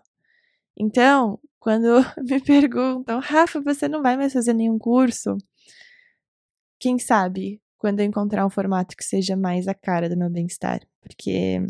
Então, 0.76 1.38
quando 1.60 1.86
me 2.28 2.40
perguntam, 2.40 3.20
Rafa, 3.20 3.60
você 3.60 3.88
não 3.88 4.02
vai 4.02 4.16
mais 4.16 4.32
fazer 4.32 4.52
nenhum 4.52 4.78
curso? 4.78 5.36
Quem 6.78 6.98
sabe 6.98 7.60
quando 7.78 8.00
eu 8.00 8.06
encontrar 8.06 8.46
um 8.46 8.50
formato 8.50 8.96
que 8.96 9.04
seja 9.04 9.36
mais 9.36 9.68
a 9.68 9.74
cara 9.74 10.08
do 10.08 10.16
meu 10.16 10.30
bem-estar? 10.30 10.80
Porque 11.00 11.60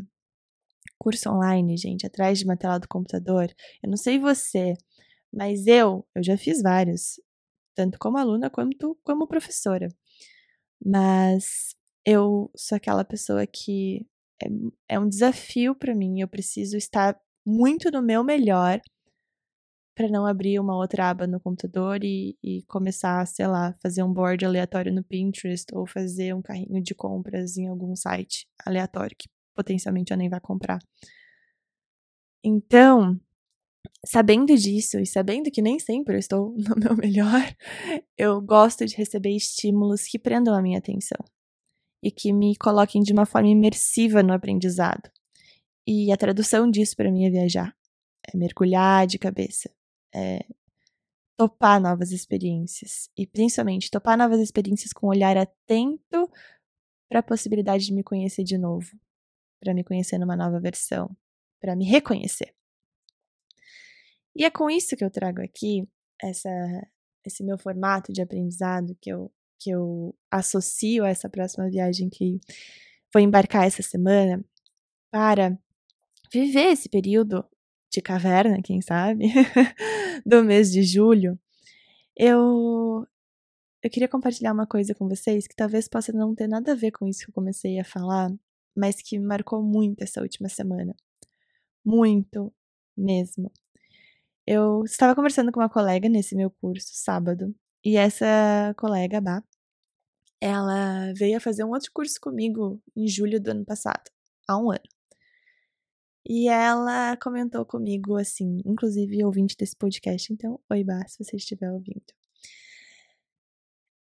curso 0.98 1.30
online, 1.30 1.76
gente, 1.76 2.06
atrás 2.06 2.38
de 2.38 2.44
uma 2.44 2.56
tela 2.56 2.78
do 2.78 2.88
computador, 2.88 3.52
eu 3.82 3.90
não 3.90 3.96
sei 3.96 4.18
você, 4.18 4.74
mas 5.32 5.66
eu, 5.66 6.06
eu 6.14 6.22
já 6.22 6.36
fiz 6.38 6.62
vários, 6.62 7.20
tanto 7.74 7.98
como 7.98 8.18
aluna 8.18 8.48
quanto 8.48 8.96
como 9.02 9.26
professora. 9.26 9.88
Mas 10.84 11.74
eu 12.04 12.50
sou 12.56 12.76
aquela 12.76 13.04
pessoa 13.04 13.46
que 13.46 14.06
é, 14.42 14.94
é 14.96 14.98
um 14.98 15.08
desafio 15.08 15.74
para 15.74 15.94
mim, 15.94 16.20
eu 16.20 16.28
preciso 16.28 16.76
estar 16.76 17.18
muito 17.44 17.90
no 17.90 18.02
meu 18.02 18.24
melhor 18.24 18.80
para 19.94 20.08
não 20.08 20.26
abrir 20.26 20.58
uma 20.58 20.76
outra 20.76 21.10
aba 21.10 21.26
no 21.26 21.38
computador 21.38 22.02
e, 22.02 22.36
e, 22.42 22.62
começar, 22.62 23.26
sei 23.26 23.46
lá, 23.46 23.74
fazer 23.82 24.02
um 24.02 24.12
board 24.12 24.44
aleatório 24.44 24.92
no 24.92 25.04
Pinterest 25.04 25.66
ou 25.74 25.86
fazer 25.86 26.34
um 26.34 26.40
carrinho 26.42 26.82
de 26.82 26.94
compras 26.94 27.56
em 27.56 27.66
algum 27.68 27.94
site 27.94 28.48
aleatório 28.64 29.16
que 29.16 29.28
potencialmente 29.54 30.10
eu 30.12 30.16
nem 30.16 30.30
vai 30.30 30.40
comprar. 30.40 30.78
Então, 32.42 33.20
sabendo 34.06 34.56
disso 34.56 34.98
e 34.98 35.06
sabendo 35.06 35.50
que 35.50 35.62
nem 35.62 35.78
sempre 35.78 36.14
eu 36.14 36.18
estou 36.18 36.54
no 36.58 36.74
meu 36.76 36.96
melhor, 36.96 37.54
eu 38.16 38.40
gosto 38.40 38.86
de 38.86 38.96
receber 38.96 39.36
estímulos 39.36 40.04
que 40.04 40.18
prendam 40.18 40.54
a 40.54 40.62
minha 40.62 40.78
atenção 40.78 41.18
e 42.02 42.10
que 42.10 42.32
me 42.32 42.56
coloquem 42.56 43.02
de 43.02 43.12
uma 43.12 43.26
forma 43.26 43.48
imersiva 43.48 44.22
no 44.22 44.32
aprendizado. 44.32 45.10
E 45.86 46.12
a 46.12 46.16
tradução 46.16 46.70
disso 46.70 46.96
para 46.96 47.10
mim 47.10 47.24
é 47.24 47.30
viajar, 47.30 47.76
é 48.32 48.36
mergulhar 48.36 49.06
de 49.06 49.18
cabeça, 49.18 49.70
é 50.14 50.44
topar 51.36 51.80
novas 51.80 52.12
experiências. 52.12 53.10
E 53.16 53.26
principalmente 53.26 53.90
topar 53.90 54.16
novas 54.16 54.40
experiências 54.40 54.92
com 54.92 55.06
um 55.06 55.10
olhar 55.10 55.36
atento 55.36 56.30
para 57.08 57.20
a 57.20 57.22
possibilidade 57.22 57.86
de 57.86 57.92
me 57.92 58.02
conhecer 58.02 58.44
de 58.44 58.56
novo, 58.56 58.90
para 59.60 59.74
me 59.74 59.82
conhecer 59.82 60.18
numa 60.18 60.36
nova 60.36 60.60
versão, 60.60 61.14
para 61.60 61.74
me 61.74 61.84
reconhecer. 61.84 62.54
E 64.34 64.44
é 64.44 64.50
com 64.50 64.70
isso 64.70 64.96
que 64.96 65.04
eu 65.04 65.10
trago 65.10 65.42
aqui 65.42 65.86
essa, 66.22 66.48
esse 67.24 67.42
meu 67.44 67.58
formato 67.58 68.12
de 68.12 68.22
aprendizado 68.22 68.96
que 69.00 69.10
eu, 69.10 69.30
que 69.58 69.70
eu 69.70 70.16
associo 70.30 71.04
a 71.04 71.10
essa 71.10 71.28
próxima 71.28 71.68
viagem 71.68 72.08
que 72.08 72.40
vou 73.12 73.22
embarcar 73.22 73.66
essa 73.66 73.82
semana 73.82 74.42
para 75.10 75.58
viver 76.32 76.72
esse 76.72 76.88
período 76.88 77.44
de 77.90 78.00
caverna, 78.00 78.62
quem 78.62 78.80
sabe, 78.80 79.26
do 80.26 80.42
mês 80.42 80.72
de 80.72 80.82
julho, 80.82 81.38
eu 82.16 83.06
eu 83.82 83.90
queria 83.90 84.08
compartilhar 84.08 84.52
uma 84.52 84.66
coisa 84.66 84.94
com 84.94 85.08
vocês 85.08 85.46
que 85.48 85.56
talvez 85.56 85.88
possa 85.88 86.12
não 86.12 86.34
ter 86.36 86.46
nada 86.48 86.72
a 86.72 86.74
ver 86.74 86.92
com 86.92 87.06
isso 87.08 87.24
que 87.24 87.30
eu 87.30 87.34
comecei 87.34 87.80
a 87.80 87.84
falar, 87.84 88.32
mas 88.76 88.96
que 89.02 89.18
me 89.18 89.26
marcou 89.26 89.60
muito 89.62 90.02
essa 90.02 90.22
última 90.22 90.48
semana. 90.48 90.94
Muito 91.84 92.52
mesmo. 92.96 93.50
Eu 94.46 94.84
estava 94.84 95.14
conversando 95.16 95.50
com 95.52 95.60
uma 95.60 95.68
colega 95.68 96.08
nesse 96.08 96.36
meu 96.36 96.50
curso 96.50 96.90
sábado, 96.92 97.54
e 97.84 97.96
essa 97.96 98.72
colega, 98.78 99.20
Bá, 99.20 99.42
ela 100.40 101.12
veio 101.14 101.36
a 101.36 101.40
fazer 101.40 101.64
um 101.64 101.70
outro 101.70 101.90
curso 101.92 102.20
comigo 102.20 102.80
em 102.96 103.08
julho 103.08 103.40
do 103.40 103.50
ano 103.50 103.64
passado, 103.64 104.10
há 104.48 104.56
um 104.56 104.70
ano. 104.70 104.80
E 106.24 106.48
ela 106.48 107.16
comentou 107.16 107.66
comigo 107.66 108.16
assim, 108.16 108.60
inclusive 108.64 109.24
ouvinte 109.24 109.56
desse 109.56 109.76
podcast, 109.76 110.32
então, 110.32 110.60
oi 110.70 110.84
Bá, 110.84 111.06
se 111.08 111.22
você 111.22 111.36
estiver 111.36 111.70
ouvindo. 111.72 112.04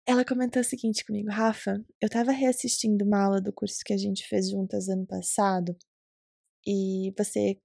Ela 0.08 0.24
comentou 0.24 0.62
o 0.62 0.66
seguinte 0.66 1.04
comigo, 1.04 1.30
Rafa, 1.32 1.84
eu 2.00 2.08
tava 2.08 2.32
reassistindo 2.32 3.04
uma 3.04 3.24
aula 3.24 3.42
do 3.42 3.52
curso 3.52 3.84
que 3.84 3.92
a 3.92 3.98
gente 3.98 4.28
fez 4.28 4.52
juntas 4.52 4.88
ano 4.88 5.06
passado, 5.06 5.76
e 6.66 7.12
você 7.18 7.60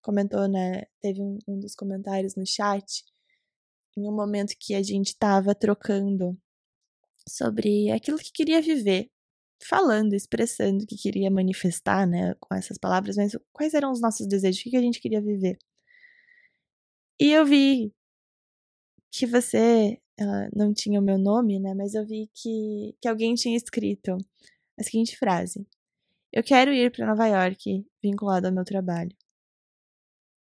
comentou, 0.00 0.48
né? 0.48 0.84
Teve 1.00 1.20
um, 1.20 1.38
um 1.46 1.58
dos 1.58 1.74
comentários 1.74 2.36
no 2.36 2.46
chat, 2.46 3.04
em 3.96 4.08
um 4.08 4.14
momento 4.14 4.54
que 4.58 4.74
a 4.74 4.82
gente 4.82 5.16
tava 5.16 5.54
trocando 5.54 6.36
sobre 7.28 7.90
aquilo 7.90 8.18
que 8.18 8.32
queria 8.32 8.60
viver 8.62 9.10
falando, 9.66 10.14
expressando 10.14 10.84
o 10.84 10.86
que 10.86 10.96
queria 10.96 11.30
manifestar, 11.30 12.06
né, 12.06 12.34
com 12.40 12.54
essas 12.54 12.78
palavras, 12.78 13.16
mas 13.16 13.36
quais 13.52 13.74
eram 13.74 13.92
os 13.92 14.00
nossos 14.00 14.26
desejos, 14.26 14.60
o 14.60 14.70
que 14.70 14.76
a 14.76 14.80
gente 14.80 15.00
queria 15.00 15.20
viver. 15.20 15.58
E 17.20 17.32
eu 17.32 17.44
vi 17.46 17.92
que 19.12 19.26
você, 19.26 19.98
ela 20.18 20.48
não 20.54 20.72
tinha 20.74 20.98
o 21.00 21.02
meu 21.02 21.18
nome, 21.18 21.60
né, 21.60 21.74
mas 21.74 21.94
eu 21.94 22.06
vi 22.06 22.28
que, 22.34 22.96
que 23.00 23.08
alguém 23.08 23.34
tinha 23.34 23.56
escrito 23.56 24.16
a 24.78 24.82
seguinte 24.82 25.16
frase: 25.18 25.66
Eu 26.32 26.42
quero 26.44 26.72
ir 26.72 26.90
para 26.92 27.06
Nova 27.06 27.26
York 27.26 27.86
vinculado 28.02 28.46
ao 28.48 28.52
meu 28.54 28.64
trabalho. 28.64 29.14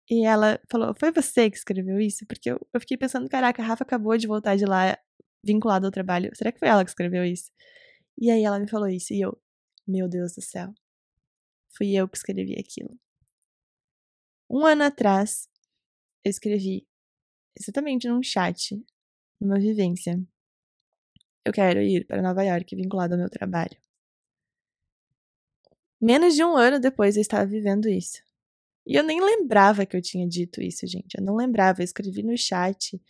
E 0.09 0.25
ela 0.25 0.59
falou: 0.69 0.93
Foi 0.99 1.11
você 1.11 1.49
que 1.49 1.57
escreveu 1.57 1.99
isso? 1.99 2.25
Porque 2.27 2.49
eu, 2.51 2.59
eu 2.73 2.79
fiquei 2.79 2.97
pensando: 2.97 3.29
caraca, 3.29 3.61
a 3.61 3.65
Rafa 3.65 3.83
acabou 3.83 4.17
de 4.17 4.27
voltar 4.27 4.55
de 4.55 4.65
lá 4.65 4.97
vinculado 5.43 5.85
ao 5.85 5.91
trabalho. 5.91 6.31
Será 6.35 6.51
que 6.51 6.59
foi 6.59 6.67
ela 6.69 6.83
que 6.83 6.89
escreveu 6.91 7.23
isso? 7.25 7.51
E 8.17 8.31
aí 8.31 8.43
ela 8.43 8.59
me 8.59 8.69
falou 8.69 8.87
isso 8.87 9.13
e 9.13 9.21
eu, 9.21 9.39
meu 9.87 10.07
Deus 10.09 10.33
do 10.33 10.41
céu, 10.41 10.73
fui 11.69 11.93
eu 11.95 12.07
que 12.07 12.17
escrevi 12.17 12.55
aquilo. 12.59 12.99
Um 14.49 14.65
ano 14.65 14.83
atrás, 14.83 15.49
eu 16.23 16.29
escrevi 16.29 16.87
exatamente 17.59 18.07
num 18.07 18.23
chat, 18.23 18.81
numa 19.39 19.59
vivência. 19.59 20.19
Eu 21.45 21.53
quero 21.53 21.81
ir 21.81 22.05
para 22.05 22.21
Nova 22.21 22.43
York 22.43 22.75
vinculado 22.75 23.13
ao 23.13 23.19
meu 23.19 23.29
trabalho. 23.29 23.77
Menos 25.99 26.35
de 26.35 26.43
um 26.43 26.55
ano 26.55 26.79
depois 26.79 27.15
eu 27.15 27.21
estava 27.21 27.45
vivendo 27.45 27.89
isso. 27.89 28.21
E 28.85 28.95
eu 28.95 29.03
nem 29.03 29.19
lembrava 29.19 29.85
que 29.85 29.97
eu 29.97 30.01
tinha 30.01 30.27
dito 30.27 30.61
isso, 30.61 30.87
gente. 30.87 31.17
Eu 31.17 31.23
não 31.23 31.35
lembrava. 31.35 31.81
Eu 31.81 31.85
escrevi 31.85 32.23
no 32.23 32.37
chat 32.37 33.01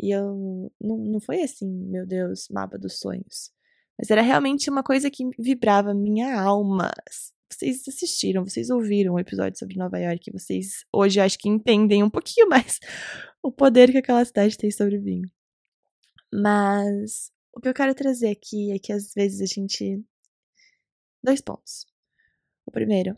e 0.00 0.10
eu. 0.10 0.72
Não, 0.80 0.96
não 0.96 1.20
foi 1.20 1.42
assim, 1.42 1.68
meu 1.68 2.06
Deus, 2.06 2.48
mapa 2.48 2.78
dos 2.78 2.98
sonhos. 2.98 3.52
Mas 3.98 4.10
era 4.10 4.22
realmente 4.22 4.68
uma 4.68 4.82
coisa 4.82 5.10
que 5.10 5.24
vibrava 5.38 5.94
minha 5.94 6.38
alma. 6.40 6.92
Vocês 7.50 7.86
assistiram, 7.88 8.44
vocês 8.44 8.68
ouviram 8.68 9.14
o 9.14 9.16
um 9.16 9.18
episódio 9.18 9.58
sobre 9.58 9.76
Nova 9.76 9.98
York, 9.98 10.30
vocês 10.30 10.84
hoje 10.92 11.20
acho 11.20 11.38
que 11.38 11.48
entendem 11.48 12.02
um 12.02 12.10
pouquinho 12.10 12.48
mais 12.50 12.78
o 13.42 13.50
poder 13.50 13.90
que 13.90 13.98
aquela 13.98 14.24
cidade 14.24 14.58
tem 14.58 14.70
sobre 14.70 14.98
mim. 14.98 15.22
Mas 16.32 17.30
o 17.54 17.60
que 17.60 17.68
eu 17.68 17.74
quero 17.74 17.94
trazer 17.94 18.28
aqui 18.28 18.72
é 18.72 18.78
que 18.78 18.92
às 18.92 19.14
vezes 19.14 19.40
a 19.40 19.46
gente. 19.46 20.04
Dois 21.22 21.40
pontos. 21.40 21.86
O 22.66 22.70
primeiro, 22.70 23.16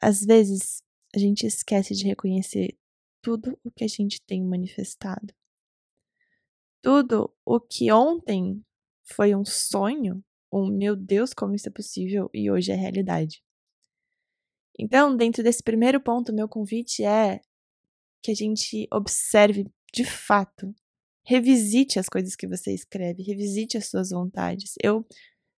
às 0.00 0.24
vezes 0.24 0.82
a 1.14 1.18
gente 1.18 1.46
esquece 1.46 1.94
de 1.94 2.04
reconhecer 2.04 2.76
tudo 3.22 3.58
o 3.62 3.70
que 3.70 3.84
a 3.84 3.88
gente 3.88 4.20
tem 4.22 4.44
manifestado. 4.44 5.34
Tudo 6.82 7.32
o 7.44 7.60
que 7.60 7.92
ontem 7.92 8.64
foi 9.10 9.34
um 9.34 9.44
sonho, 9.44 10.22
um 10.52 10.66
meu 10.66 10.96
Deus, 10.96 11.32
como 11.32 11.54
isso 11.54 11.68
é 11.68 11.72
possível 11.72 12.30
e 12.32 12.50
hoje 12.50 12.72
é 12.72 12.74
realidade. 12.74 13.42
Então, 14.78 15.16
dentro 15.16 15.42
desse 15.42 15.62
primeiro 15.62 16.00
ponto, 16.00 16.32
meu 16.32 16.48
convite 16.48 17.04
é 17.04 17.40
que 18.22 18.30
a 18.30 18.34
gente 18.34 18.86
observe 18.92 19.66
de 19.92 20.04
fato, 20.04 20.74
revisite 21.24 21.98
as 21.98 22.08
coisas 22.08 22.36
que 22.36 22.46
você 22.46 22.72
escreve, 22.72 23.22
revisite 23.22 23.76
as 23.76 23.88
suas 23.88 24.10
vontades. 24.10 24.74
Eu 24.82 25.06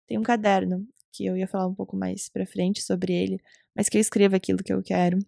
tenho 0.06 0.20
um 0.20 0.24
caderno 0.24 0.86
que 1.12 1.26
eu 1.26 1.36
ia 1.36 1.48
falar 1.48 1.66
um 1.66 1.74
pouco 1.74 1.96
mais 1.96 2.28
para 2.28 2.46
frente 2.46 2.82
sobre 2.82 3.12
ele, 3.12 3.40
mas 3.74 3.88
que 3.88 3.96
eu 3.96 4.00
escrevo 4.00 4.36
aquilo 4.36 4.62
que 4.62 4.72
eu 4.72 4.82
quero, 4.82 5.18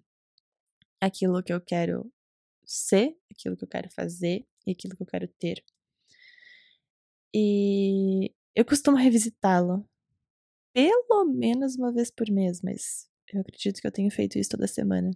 aquilo 1.00 1.42
que 1.42 1.52
eu 1.52 1.60
quero 1.60 2.12
ser, 2.64 3.16
aquilo 3.30 3.56
que 3.56 3.64
eu 3.64 3.68
quero 3.68 3.90
fazer 3.90 4.46
e 4.66 4.72
aquilo 4.72 4.94
que 4.94 5.02
eu 5.02 5.06
quero 5.06 5.26
ter. 5.26 5.64
E 7.34 8.32
eu 8.54 8.64
costumo 8.64 8.96
revisitá-lo 8.96 9.84
pelo 10.72 11.24
menos 11.24 11.76
uma 11.76 11.92
vez 11.92 12.10
por 12.10 12.30
mês, 12.30 12.60
mas 12.62 13.08
eu 13.32 13.40
acredito 13.40 13.80
que 13.80 13.86
eu 13.86 13.92
tenho 13.92 14.10
feito 14.10 14.38
isso 14.38 14.50
toda 14.50 14.66
semana. 14.66 15.10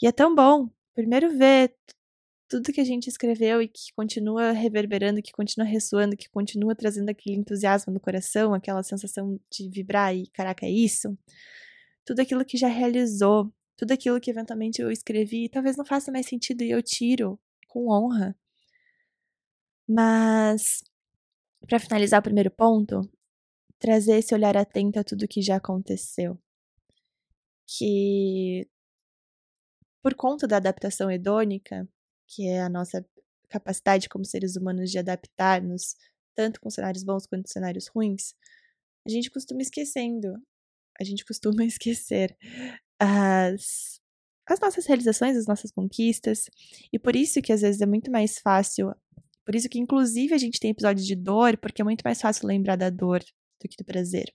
E 0.00 0.06
é 0.06 0.12
tão 0.12 0.34
bom, 0.34 0.70
primeiro 0.94 1.36
ver 1.36 1.74
tudo 2.48 2.72
que 2.72 2.80
a 2.80 2.84
gente 2.84 3.08
escreveu 3.08 3.60
e 3.60 3.68
que 3.68 3.92
continua 3.94 4.52
reverberando, 4.52 5.22
que 5.22 5.32
continua 5.32 5.66
ressoando, 5.66 6.16
que 6.16 6.28
continua 6.28 6.74
trazendo 6.76 7.10
aquele 7.10 7.36
entusiasmo 7.36 7.92
no 7.92 8.00
coração, 8.00 8.54
aquela 8.54 8.82
sensação 8.82 9.40
de 9.50 9.68
vibrar 9.68 10.14
e 10.14 10.28
caraca, 10.28 10.64
é 10.66 10.70
isso. 10.70 11.16
Tudo 12.04 12.20
aquilo 12.20 12.44
que 12.44 12.56
já 12.56 12.68
realizou, 12.68 13.52
tudo 13.76 13.92
aquilo 13.92 14.20
que 14.20 14.30
eventualmente 14.30 14.80
eu 14.80 14.90
escrevi, 14.90 15.48
talvez 15.48 15.76
não 15.76 15.84
faça 15.84 16.12
mais 16.12 16.26
sentido 16.26 16.62
e 16.62 16.70
eu 16.70 16.82
tiro 16.82 17.38
com 17.68 17.88
honra. 17.90 18.36
Mas 19.88 20.82
para 21.66 21.78
finalizar 21.78 22.20
o 22.20 22.22
primeiro 22.22 22.50
ponto, 22.50 23.00
trazer 23.78 24.18
esse 24.18 24.34
olhar 24.34 24.56
atento 24.56 24.98
a 24.98 25.04
tudo 25.04 25.28
que 25.28 25.42
já 25.42 25.56
aconteceu. 25.56 26.38
Que 27.66 28.68
por 30.02 30.14
conta 30.14 30.46
da 30.46 30.58
adaptação 30.58 31.10
hedônica, 31.10 31.88
que 32.28 32.46
é 32.46 32.60
a 32.60 32.68
nossa 32.68 33.04
capacidade 33.48 34.08
como 34.08 34.24
seres 34.24 34.56
humanos 34.56 34.90
de 34.90 34.98
adaptar-nos, 34.98 35.96
tanto 36.34 36.60
com 36.60 36.70
cenários 36.70 37.02
bons 37.02 37.26
quanto 37.26 37.50
cenários 37.50 37.88
ruins, 37.88 38.34
a 39.06 39.10
gente 39.10 39.30
costuma 39.30 39.62
esquecendo, 39.62 40.34
a 41.00 41.04
gente 41.04 41.24
costuma 41.24 41.64
esquecer 41.66 42.36
as, 43.00 44.00
as 44.48 44.60
nossas 44.60 44.86
realizações, 44.86 45.36
as 45.36 45.46
nossas 45.46 45.70
conquistas, 45.72 46.46
e 46.92 46.98
por 46.98 47.16
isso 47.16 47.42
que 47.42 47.52
às 47.52 47.62
vezes 47.62 47.80
é 47.80 47.86
muito 47.86 48.10
mais 48.10 48.38
fácil, 48.38 48.94
por 49.46 49.54
isso 49.54 49.68
que 49.68 49.78
inclusive 49.78 50.34
a 50.34 50.38
gente 50.38 50.60
tem 50.60 50.72
episódios 50.72 51.06
de 51.06 51.16
dor, 51.16 51.56
porque 51.56 51.80
é 51.80 51.84
muito 51.84 52.02
mais 52.04 52.20
fácil 52.20 52.46
lembrar 52.46 52.76
da 52.76 52.90
dor 52.90 53.20
do 53.20 53.68
que 53.68 53.76
do 53.78 53.84
prazer. 53.84 54.30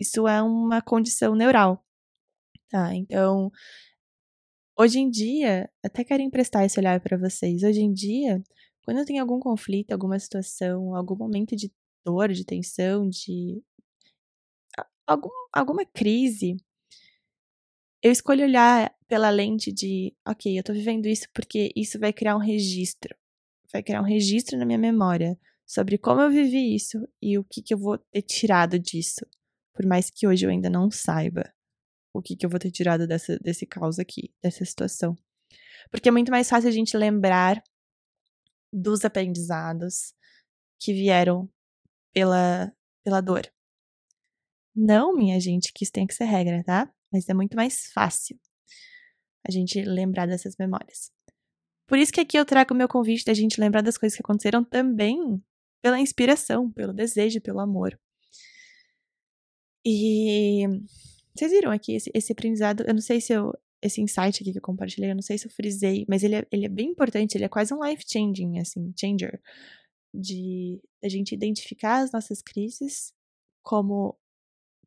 Isso 0.00 0.26
é 0.26 0.42
uma 0.42 0.82
condição 0.82 1.36
neural, 1.36 1.84
tá? 2.70 2.94
Então, 2.94 3.52
Hoje 4.82 4.98
em 4.98 5.10
dia, 5.10 5.70
até 5.84 6.02
quero 6.02 6.22
emprestar 6.22 6.64
esse 6.64 6.80
olhar 6.80 6.98
para 7.02 7.18
vocês. 7.18 7.62
Hoje 7.62 7.82
em 7.82 7.92
dia, 7.92 8.42
quando 8.82 8.96
eu 8.96 9.04
tenho 9.04 9.20
algum 9.20 9.38
conflito, 9.38 9.92
alguma 9.92 10.18
situação, 10.18 10.96
algum 10.96 11.14
momento 11.14 11.54
de 11.54 11.70
dor, 12.02 12.32
de 12.32 12.46
tensão, 12.46 13.06
de 13.06 13.62
algum, 15.06 15.28
alguma 15.52 15.84
crise, 15.84 16.56
eu 18.02 18.10
escolho 18.10 18.44
olhar 18.44 18.90
pela 19.06 19.28
lente 19.28 19.70
de, 19.70 20.16
ok, 20.26 20.58
eu 20.58 20.62
tô 20.64 20.72
vivendo 20.72 21.04
isso 21.06 21.28
porque 21.34 21.70
isso 21.76 21.98
vai 21.98 22.10
criar 22.10 22.34
um 22.34 22.40
registro. 22.40 23.14
Vai 23.72 23.82
criar 23.82 24.00
um 24.00 24.04
registro 24.04 24.58
na 24.58 24.64
minha 24.64 24.78
memória 24.78 25.38
sobre 25.66 25.96
como 25.96 26.20
eu 26.20 26.30
vivi 26.30 26.74
isso 26.74 26.98
e 27.22 27.38
o 27.38 27.44
que, 27.44 27.62
que 27.62 27.72
eu 27.72 27.78
vou 27.78 27.96
ter 27.98 28.22
tirado 28.22 28.78
disso. 28.78 29.24
Por 29.72 29.86
mais 29.86 30.10
que 30.10 30.26
hoje 30.26 30.44
eu 30.44 30.50
ainda 30.50 30.68
não 30.68 30.90
saiba 30.90 31.52
o 32.12 32.20
que, 32.20 32.36
que 32.36 32.44
eu 32.44 32.50
vou 32.50 32.58
ter 32.58 32.70
tirado 32.70 33.06
dessa, 33.06 33.38
desse 33.38 33.64
caos 33.66 33.98
aqui, 33.98 34.34
dessa 34.42 34.64
situação. 34.64 35.16
Porque 35.90 36.08
é 36.08 36.12
muito 36.12 36.30
mais 36.30 36.48
fácil 36.48 36.68
a 36.68 36.72
gente 36.72 36.96
lembrar 36.96 37.62
dos 38.72 39.04
aprendizados 39.04 40.12
que 40.80 40.92
vieram 40.92 41.48
pela, 42.12 42.72
pela 43.04 43.20
dor. 43.20 43.42
Não, 44.74 45.14
minha 45.14 45.38
gente, 45.40 45.72
que 45.72 45.84
isso 45.84 45.92
tem 45.92 46.06
que 46.06 46.14
ser 46.14 46.24
regra, 46.24 46.62
tá? 46.64 46.92
Mas 47.12 47.28
é 47.28 47.34
muito 47.34 47.56
mais 47.56 47.92
fácil 47.92 48.38
a 49.46 49.50
gente 49.50 49.82
lembrar 49.82 50.26
dessas 50.26 50.56
memórias. 50.58 51.10
Por 51.90 51.98
isso 51.98 52.12
que 52.12 52.20
aqui 52.20 52.38
eu 52.38 52.44
trago 52.44 52.72
o 52.72 52.76
meu 52.76 52.86
convite 52.86 53.24
da 53.24 53.34
gente 53.34 53.60
lembrar 53.60 53.82
das 53.82 53.98
coisas 53.98 54.16
que 54.16 54.22
aconteceram 54.22 54.62
também 54.62 55.42
pela 55.82 55.98
inspiração, 55.98 56.70
pelo 56.70 56.92
desejo, 56.92 57.40
pelo 57.40 57.58
amor. 57.58 57.98
E 59.84 60.68
vocês 61.34 61.50
viram 61.50 61.72
aqui 61.72 61.96
esse, 61.96 62.08
esse 62.14 62.30
aprendizado? 62.30 62.84
Eu 62.86 62.94
não 62.94 63.00
sei 63.00 63.20
se 63.20 63.32
eu. 63.32 63.52
Esse 63.82 64.00
insight 64.00 64.40
aqui 64.40 64.52
que 64.52 64.58
eu 64.58 64.62
compartilhei, 64.62 65.10
eu 65.10 65.16
não 65.16 65.22
sei 65.22 65.36
se 65.36 65.48
eu 65.48 65.50
frisei, 65.50 66.04
mas 66.08 66.22
ele 66.22 66.36
é, 66.36 66.46
ele 66.52 66.66
é 66.66 66.68
bem 66.68 66.90
importante, 66.90 67.34
ele 67.34 67.46
é 67.46 67.48
quase 67.48 67.74
um 67.74 67.82
life 67.82 68.04
changing, 68.06 68.60
assim, 68.60 68.92
changer. 68.96 69.40
De 70.14 70.80
a 71.02 71.08
gente 71.08 71.34
identificar 71.34 72.04
as 72.04 72.12
nossas 72.12 72.40
crises 72.40 73.12
como 73.64 74.16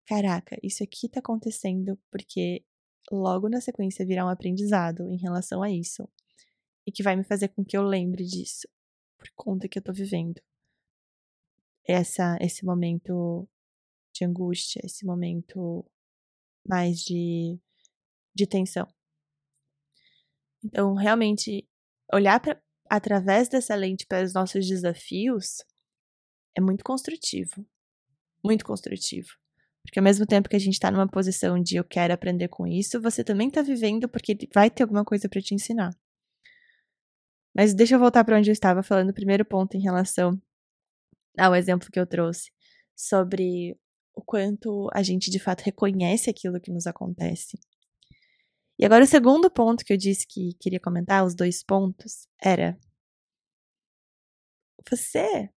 caraca, 0.05 0.57
isso 0.63 0.83
aqui 0.83 1.09
tá 1.09 1.19
acontecendo 1.19 1.99
porque 2.09 2.63
logo 3.11 3.49
na 3.49 3.59
sequência 3.59 4.05
virá 4.05 4.25
um 4.25 4.29
aprendizado 4.29 5.09
em 5.09 5.17
relação 5.17 5.61
a 5.61 5.69
isso. 5.69 6.07
E 6.85 6.91
que 6.91 7.03
vai 7.03 7.15
me 7.15 7.23
fazer 7.23 7.49
com 7.49 7.63
que 7.63 7.77
eu 7.77 7.83
lembre 7.83 8.25
disso. 8.25 8.67
Por 9.17 9.29
conta 9.35 9.67
que 9.67 9.79
eu 9.79 9.83
tô 9.83 9.93
vivendo. 9.93 10.41
Essa, 11.87 12.37
esse 12.41 12.65
momento 12.65 13.47
de 14.13 14.25
angústia, 14.25 14.81
esse 14.83 15.05
momento 15.05 15.85
mais 16.65 16.99
de, 16.99 17.59
de 18.35 18.47
tensão. 18.47 18.87
Então, 20.63 20.93
realmente, 20.93 21.67
olhar 22.13 22.39
pra, 22.39 22.61
através 22.89 23.49
dessa 23.49 23.75
lente 23.75 24.05
para 24.05 24.23
os 24.23 24.33
nossos 24.33 24.67
desafios 24.67 25.63
é 26.55 26.61
muito 26.61 26.83
construtivo. 26.83 27.65
Muito 28.43 28.65
construtivo. 28.65 29.29
Porque 29.83 29.99
ao 29.99 30.03
mesmo 30.03 30.25
tempo 30.25 30.47
que 30.47 30.55
a 30.55 30.59
gente 30.59 30.75
está 30.75 30.89
numa 30.89 31.07
posição 31.07 31.61
de 31.61 31.75
eu 31.75 31.83
quero 31.83 32.13
aprender 32.13 32.47
com 32.47 32.65
isso, 32.65 33.01
você 33.01 33.23
também 33.23 33.49
está 33.49 33.61
vivendo 33.61 34.07
porque 34.07 34.37
vai 34.53 34.69
ter 34.69 34.83
alguma 34.83 35.03
coisa 35.03 35.27
para 35.27 35.41
te 35.41 35.53
ensinar. 35.53 35.91
Mas 37.53 37.73
deixa 37.73 37.95
eu 37.95 37.99
voltar 37.99 38.23
para 38.23 38.37
onde 38.37 38.49
eu 38.49 38.53
estava 38.53 38.81
falando 38.81 39.09
o 39.09 39.13
primeiro 39.13 39.45
ponto 39.45 39.75
em 39.77 39.81
relação 39.81 40.41
ao 41.37 41.55
exemplo 41.55 41.89
que 41.91 41.99
eu 41.99 42.07
trouxe 42.07 42.51
sobre 42.95 43.77
o 44.15 44.21
quanto 44.21 44.89
a 44.93 45.01
gente 45.03 45.29
de 45.29 45.39
fato 45.39 45.61
reconhece 45.61 46.29
aquilo 46.29 46.59
que 46.59 46.71
nos 46.71 46.87
acontece. 46.87 47.59
E 48.77 48.85
agora 48.85 49.03
o 49.03 49.07
segundo 49.07 49.49
ponto 49.51 49.85
que 49.85 49.93
eu 49.93 49.97
disse 49.97 50.25
que 50.27 50.53
queria 50.59 50.79
comentar, 50.79 51.25
os 51.25 51.35
dois 51.35 51.63
pontos, 51.63 52.27
era 52.41 52.77
você 54.89 55.49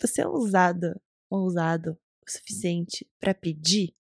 você 0.00 0.22
é 0.22 0.26
ousado, 0.26 1.00
ousado 1.30 1.98
o 2.26 2.30
suficiente 2.30 3.08
para 3.18 3.34
pedir? 3.34 3.94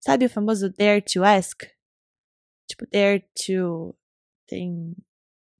Sabe 0.00 0.26
o 0.26 0.30
famoso 0.30 0.70
dare 0.70 1.02
to 1.02 1.24
ask? 1.24 1.62
Tipo, 2.68 2.86
dare 2.90 3.20
to 3.34 3.96
tem 4.52 4.94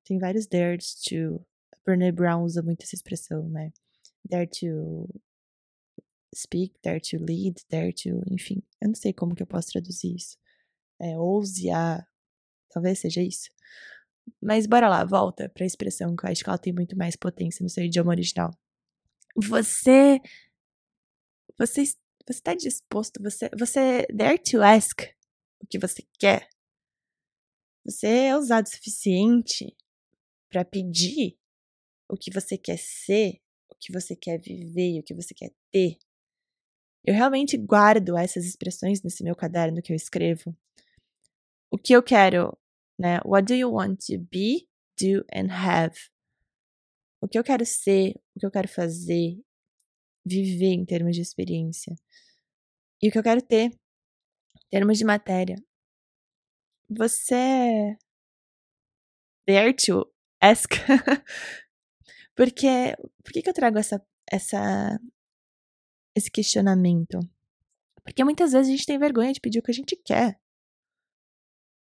tem 0.05 0.19
vários 0.19 0.47
dares 0.47 0.95
to 0.95 1.43
Brené 1.85 2.13
Brown 2.13 2.45
usa 2.45 2.63
muito 2.63 2.83
essa 2.83 2.95
expressão, 2.95 3.49
né? 3.49 3.73
Dare 4.29 4.47
to 4.47 5.09
speak, 6.35 6.75
dare 6.83 7.01
to 7.01 7.17
lead, 7.19 7.55
dare 7.71 7.93
to, 7.93 8.23
enfim, 8.31 8.63
eu 8.81 8.89
não 8.89 8.95
sei 8.95 9.13
como 9.13 9.35
que 9.35 9.43
eu 9.43 9.47
posso 9.47 9.69
traduzir 9.69 10.15
isso. 10.15 10.37
É, 11.01 11.19
ouse 11.19 11.71
a, 11.71 12.07
talvez 12.71 13.01
seja 13.01 13.23
isso. 13.23 13.51
Mas 14.41 14.67
bora 14.67 14.89
lá, 14.89 15.05
volta 15.05 15.49
para 15.49 15.65
a 15.65 15.67
expressão 15.67 16.15
que 16.15 16.27
eu 16.27 16.31
acho 16.31 16.45
que 16.45 16.51
ela 16.51 16.59
tem 16.59 16.73
muito 16.73 16.97
mais 16.97 17.17
potência 17.17 17.63
no 17.63 17.71
seu 17.71 17.85
idioma 17.85 18.11
original. 18.11 18.51
Você, 19.37 20.21
você, 21.59 21.85
você 21.85 21.97
está 22.29 22.55
disposto, 22.55 23.21
você, 23.23 23.51
você 23.59 24.07
dare 24.13 24.39
to 24.39 24.63
ask 24.63 25.03
o 25.61 25.67
que 25.67 25.79
você 25.79 26.05
quer. 26.19 26.52
Você 27.85 28.07
é 28.07 28.37
ousado 28.37 28.69
o 28.69 28.71
suficiente 28.71 29.77
para 30.49 30.65
pedir 30.65 31.37
o 32.09 32.17
que 32.17 32.31
você 32.31 32.57
quer 32.57 32.79
ser, 32.79 33.41
o 33.69 33.75
que 33.75 33.93
você 33.93 34.15
quer 34.15 34.39
viver, 34.39 35.01
o 35.01 35.03
que 35.03 35.15
você 35.15 35.35
quer 35.35 35.53
ter. 35.73 35.99
Eu 37.05 37.15
realmente 37.15 37.57
guardo 37.57 38.17
essas 38.17 38.45
expressões 38.45 39.03
nesse 39.03 39.25
meu 39.25 39.35
caderno 39.35 39.83
que 39.83 39.93
eu 39.93 39.97
escrevo. 39.97 40.57
O 41.71 41.77
que 41.77 41.93
eu 41.93 42.03
quero, 42.03 42.57
né? 42.99 43.19
What 43.25 43.47
do 43.47 43.55
you 43.55 43.73
want 43.73 43.99
to 44.07 44.19
be, 44.19 44.69
do 45.01 45.25
and 45.35 45.51
have? 45.51 45.97
O 47.21 47.27
que 47.27 47.39
eu 47.39 47.43
quero 47.43 47.67
ser, 47.67 48.15
o 48.37 48.41
que 48.41 48.47
eu 48.47 48.51
quero 48.51 48.69
fazer, 48.69 49.41
viver 50.25 50.75
em 50.75 50.85
termos 50.85 51.17
de 51.17 51.23
experiência. 51.23 51.97
E 53.03 53.09
o 53.09 53.13
que 53.13 53.19
eu 53.19 53.23
quero 53.23 53.43
ter, 53.43 53.71
em 53.71 54.69
termos 54.71 54.99
de 54.99 55.05
matéria. 55.05 55.57
Você 56.97 57.97
dare 59.47 59.75
to 59.75 60.07
ask? 60.41 60.71
Porque, 62.35 62.97
por 63.23 63.33
que, 63.33 63.43
que 63.43 63.49
eu 63.49 63.55
trago 63.55 63.79
essa, 63.79 64.05
essa 64.31 64.99
esse 66.15 66.31
questionamento. 66.31 67.19
Porque 68.05 68.25
muitas 68.25 68.53
vezes 68.53 68.69
a 68.69 68.71
gente 68.77 68.87
tem 68.87 68.99
vergonha 68.99 69.33
de 69.33 69.41
pedir 69.41 69.59
o 69.59 69.63
que 69.63 69.71
a 69.71 69.75
gente 69.75 69.97
quer. 69.97 70.39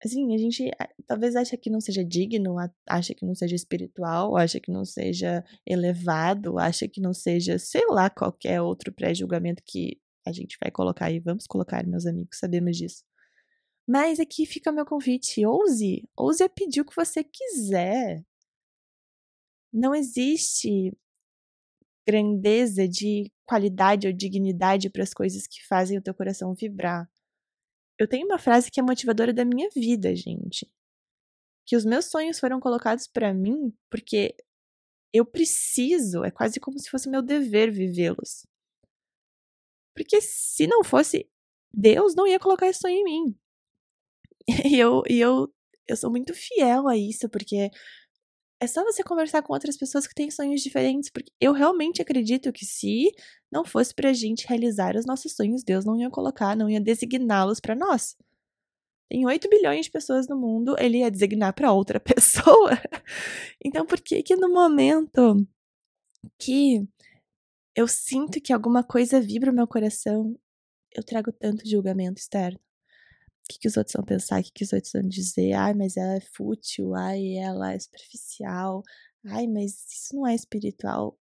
Assim, 0.04 0.34
a 0.36 0.38
gente 0.38 0.70
talvez 1.08 1.36
acha 1.36 1.58
que 1.58 1.70
não 1.70 1.82
seja 1.82 2.04
digno, 2.04 2.56
acha 2.88 3.14
que 3.16 3.26
não 3.26 3.34
seja 3.34 3.56
espiritual, 3.56 4.38
acha 4.38 4.60
que 4.60 4.72
não 4.72 4.86
seja 4.86 5.44
elevado, 5.66 6.60
acha 6.60 6.88
que 6.88 7.02
não 7.02 7.14
seja, 7.14 7.58
sei 7.58 7.86
lá, 7.88 8.10
qualquer 8.10 8.62
outro 8.62 8.94
pré-julgamento 8.94 9.64
que 9.66 10.00
a 10.26 10.32
gente 10.32 10.58
vai 10.62 10.70
colocar 10.72 11.06
aí. 11.08 11.20
Vamos 11.20 11.48
colocar, 11.48 11.86
meus 11.88 12.06
amigos, 12.06 12.38
sabemos 12.38 12.78
disso. 12.78 13.04
Mas 13.88 14.20
aqui 14.20 14.46
fica 14.46 14.72
meu 14.72 14.86
convite: 14.86 15.46
ouse, 15.46 16.08
ouse 16.16 16.44
a 16.44 16.50
pedir 16.50 16.82
o 16.82 16.86
que 16.86 16.96
você 16.96 17.24
quiser. 17.24 18.26
Não 19.72 19.94
existe 19.94 20.92
grandeza 22.08 22.88
de 22.88 23.32
qualidade 23.46 24.08
ou 24.08 24.14
dignidade 24.14 24.90
para 24.90 25.04
as 25.04 25.14
coisas 25.14 25.48
que 25.48 25.66
fazem 25.66 25.98
o 25.98 26.02
teu 26.02 26.14
coração 26.14 26.54
vibrar. 26.54 27.10
Eu 28.00 28.08
tenho 28.08 28.26
uma 28.28 28.40
frase 28.40 28.72
que 28.72 28.80
é 28.80 28.84
motivadora 28.84 29.34
da 29.34 29.46
minha 29.46 29.70
vida, 29.76 30.16
gente. 30.16 30.70
que 31.66 31.76
os 31.76 31.86
meus 31.86 32.06
sonhos 32.06 32.40
foram 32.40 32.60
colocados 32.60 33.08
para 33.08 33.34
mim 33.34 33.74
porque 33.90 34.36
eu 35.14 35.26
preciso, 35.26 36.24
é 36.24 36.32
quase 36.32 36.60
como 36.60 36.78
se 36.80 36.90
fosse 36.90 37.10
meu 37.10 37.22
dever 37.22 37.72
vivê-los. 37.72 38.46
Porque 39.96 40.20
se 40.22 40.68
não 40.68 40.84
fosse, 40.84 41.30
Deus 41.74 42.16
não 42.16 42.28
ia 42.28 42.40
colocar 42.40 42.68
esse 42.68 42.80
sonho 42.80 42.96
em 42.98 43.04
mim. 43.04 43.40
E 44.66 44.80
eu, 44.80 45.04
e 45.10 45.20
eu, 45.20 45.52
eu 45.88 45.98
sou 45.98 46.12
muito 46.12 46.34
fiel 46.34 46.88
a 46.88 46.98
isso, 46.98 47.30
porque 47.30 47.72
é 48.60 48.68
só 48.68 48.84
você 48.84 49.04
conversar 49.04 49.42
com 49.42 49.54
outras 49.54 49.78
pessoas 49.78 50.08
que 50.08 50.16
têm 50.16 50.32
sonhos 50.32 50.62
diferentes, 50.62 51.10
porque 51.10 51.32
eu 51.40 51.52
realmente 51.54 52.02
acredito 52.02 52.52
que 52.54 52.66
se 52.66 53.12
não 53.52 53.66
fosse 53.66 53.94
pra 53.94 54.14
gente 54.14 54.48
realizar 54.48 54.96
os 54.96 55.06
nossos 55.06 55.36
sonhos, 55.36 55.64
Deus 55.64 55.86
não 55.86 56.00
ia 56.00 56.10
colocar, 56.10 56.56
não 56.56 56.70
ia 56.70 56.80
designá-los 56.80 57.60
para 57.60 57.76
nós. 57.76 58.16
Tem 59.10 59.26
8 59.26 59.48
bilhões 59.50 59.86
de 59.86 59.92
pessoas 59.92 60.28
no 60.28 60.38
mundo, 60.38 60.76
ele 60.80 61.00
ia 61.00 61.12
designar 61.12 61.54
para 61.54 61.72
outra 61.72 62.00
pessoa. 62.02 62.72
então, 63.64 63.86
por 63.86 64.02
que 64.02 64.24
que 64.24 64.36
no 64.36 64.50
momento 64.50 65.46
que 66.40 66.88
eu 67.76 67.88
sinto 67.88 68.42
que 68.42 68.54
alguma 68.54 68.84
coisa 68.84 69.22
vibra 69.22 69.52
o 69.52 69.56
meu 69.56 69.68
coração, 69.68 70.38
eu 70.96 71.04
trago 71.04 71.32
tanto 71.32 71.68
julgamento 71.70 72.20
externo? 72.20 72.60
O 73.46 73.54
que, 73.54 73.60
que 73.60 73.68
os 73.68 73.78
outros 73.78 73.94
vão 73.94 74.04
pensar? 74.04 74.40
O 74.42 74.44
que, 74.44 74.52
que 74.52 74.64
os 74.64 74.74
outros 74.74 74.92
vão 74.92 75.04
dizer? 75.04 75.54
Ai, 75.54 75.74
mas 75.74 75.98
ela 75.98 76.16
é 76.16 76.22
fútil, 76.22 76.96
ai, 76.96 77.36
ela 77.38 77.74
é 77.74 77.80
superficial, 77.80 78.84
ai, 79.26 79.48
mas 79.48 79.86
isso 79.92 80.16
não 80.16 80.28
é 80.28 80.34
espiritual. 80.36 81.18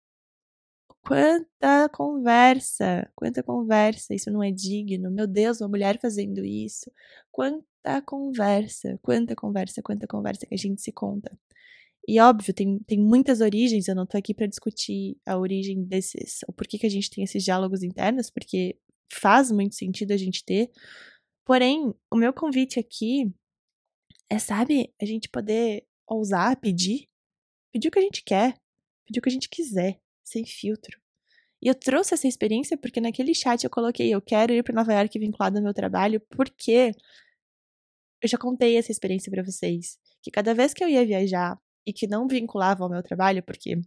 Quanta 1.02 1.88
conversa, 1.90 3.10
quanta 3.14 3.42
conversa, 3.42 4.14
isso 4.14 4.30
não 4.30 4.42
é 4.42 4.50
digno. 4.50 5.10
Meu 5.10 5.26
Deus, 5.26 5.60
uma 5.60 5.68
mulher 5.68 6.00
fazendo 6.00 6.42
isso. 6.42 6.90
Quanta 7.30 8.00
conversa, 8.06 8.98
quanta 9.02 9.34
conversa, 9.36 9.82
quanta 9.82 10.06
conversa 10.06 10.46
que 10.46 10.54
a 10.54 10.58
gente 10.58 10.80
se 10.80 10.90
conta. 10.92 11.38
E 12.08 12.20
óbvio, 12.20 12.54
tem, 12.54 12.78
tem 12.80 12.98
muitas 12.98 13.40
origens, 13.40 13.88
eu 13.88 13.94
não 13.94 14.06
tô 14.06 14.16
aqui 14.18 14.34
para 14.34 14.46
discutir 14.46 15.16
a 15.26 15.38
origem 15.38 15.84
desses, 15.84 16.40
o 16.48 16.52
porquê 16.52 16.78
que 16.78 16.86
a 16.86 16.90
gente 16.90 17.10
tem 17.10 17.24
esses 17.24 17.42
diálogos 17.44 17.82
internos, 17.82 18.30
porque 18.30 18.76
faz 19.12 19.50
muito 19.50 19.74
sentido 19.74 20.12
a 20.12 20.16
gente 20.16 20.44
ter. 20.44 20.70
Porém, 21.44 21.94
o 22.10 22.16
meu 22.16 22.32
convite 22.32 22.78
aqui 22.78 23.32
é, 24.30 24.38
sabe, 24.38 24.92
a 25.00 25.04
gente 25.04 25.28
poder 25.28 25.86
ousar 26.06 26.56
pedir, 26.56 27.08
pedir 27.72 27.88
o 27.88 27.90
que 27.90 27.98
a 27.98 28.02
gente 28.02 28.22
quer, 28.22 28.54
pedir 29.06 29.18
o 29.18 29.22
que 29.22 29.28
a 29.28 29.32
gente 29.32 29.48
quiser 29.48 30.00
sem 30.24 30.44
filtro. 30.44 31.00
E 31.62 31.68
eu 31.68 31.74
trouxe 31.74 32.14
essa 32.14 32.28
experiência 32.28 32.76
porque 32.76 33.00
naquele 33.00 33.34
chat 33.34 33.64
eu 33.64 33.70
coloquei: 33.70 34.14
eu 34.14 34.20
quero 34.20 34.52
ir 34.52 34.62
para 34.62 34.74
Nova 34.74 34.92
York 34.92 35.18
vinculado 35.18 35.56
ao 35.56 35.62
meu 35.62 35.74
trabalho, 35.74 36.20
porque 36.30 36.92
eu 38.22 38.28
já 38.28 38.38
contei 38.38 38.76
essa 38.76 38.92
experiência 38.92 39.30
para 39.30 39.42
vocês. 39.42 39.98
Que 40.22 40.30
cada 40.30 40.54
vez 40.54 40.74
que 40.74 40.82
eu 40.82 40.88
ia 40.88 41.06
viajar 41.06 41.58
e 41.86 41.92
que 41.92 42.06
não 42.06 42.26
vinculava 42.26 42.84
ao 42.84 42.90
meu 42.90 43.02
trabalho, 43.02 43.42
porque 43.42 43.78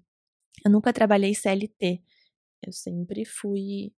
eu 0.65 0.71
nunca 0.71 0.93
trabalhei 0.93 1.33
CLT, 1.33 2.01
eu 2.65 2.71
sempre 2.71 3.25
fui 3.25 3.91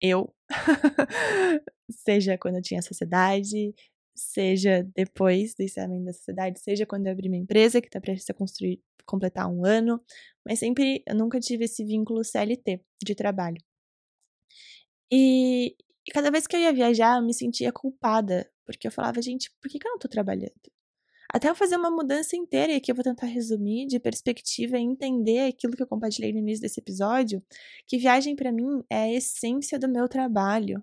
eu, 0.00 0.34
seja 1.90 2.38
quando 2.38 2.56
eu 2.56 2.62
tinha 2.62 2.82
sociedade, 2.82 3.74
seja 4.14 4.82
depois 4.94 5.54
do 5.54 5.62
encerramento 5.62 6.06
da 6.06 6.12
sociedade, 6.12 6.60
seja 6.60 6.86
quando 6.86 7.06
eu 7.06 7.12
abri 7.12 7.28
minha 7.28 7.42
empresa, 7.42 7.80
que 7.80 7.88
está 7.88 8.00
prestes 8.00 8.28
a 8.30 8.34
construir, 8.34 8.82
completar 9.06 9.48
um 9.50 9.64
ano, 9.64 10.02
mas 10.46 10.58
sempre, 10.58 11.02
eu 11.06 11.14
nunca 11.14 11.40
tive 11.40 11.64
esse 11.64 11.84
vínculo 11.84 12.24
CLT 12.24 12.80
de 13.04 13.14
trabalho. 13.14 13.58
E, 15.10 15.74
e 16.06 16.12
cada 16.12 16.30
vez 16.30 16.46
que 16.46 16.56
eu 16.56 16.60
ia 16.60 16.72
viajar, 16.72 17.18
eu 17.18 17.24
me 17.24 17.32
sentia 17.34 17.72
culpada, 17.72 18.50
porque 18.64 18.86
eu 18.86 18.92
falava, 18.92 19.22
gente, 19.22 19.50
por 19.60 19.70
que, 19.70 19.78
que 19.78 19.86
eu 19.86 19.92
não 19.92 19.98
tô 19.98 20.08
trabalhando? 20.08 20.52
Até 21.32 21.50
eu 21.50 21.54
fazer 21.54 21.76
uma 21.76 21.90
mudança 21.90 22.36
inteira, 22.36 22.72
e 22.72 22.76
aqui 22.76 22.90
eu 22.90 22.94
vou 22.94 23.04
tentar 23.04 23.26
resumir 23.26 23.86
de 23.86 24.00
perspectiva 24.00 24.78
e 24.78 24.82
entender 24.82 25.46
aquilo 25.48 25.76
que 25.76 25.82
eu 25.82 25.86
compartilhei 25.86 26.32
no 26.32 26.38
início 26.38 26.62
desse 26.62 26.80
episódio, 26.80 27.42
que 27.86 27.98
viagem 27.98 28.34
para 28.34 28.50
mim 28.50 28.82
é 28.88 28.96
a 28.96 29.12
essência 29.12 29.78
do 29.78 29.88
meu 29.88 30.08
trabalho. 30.08 30.82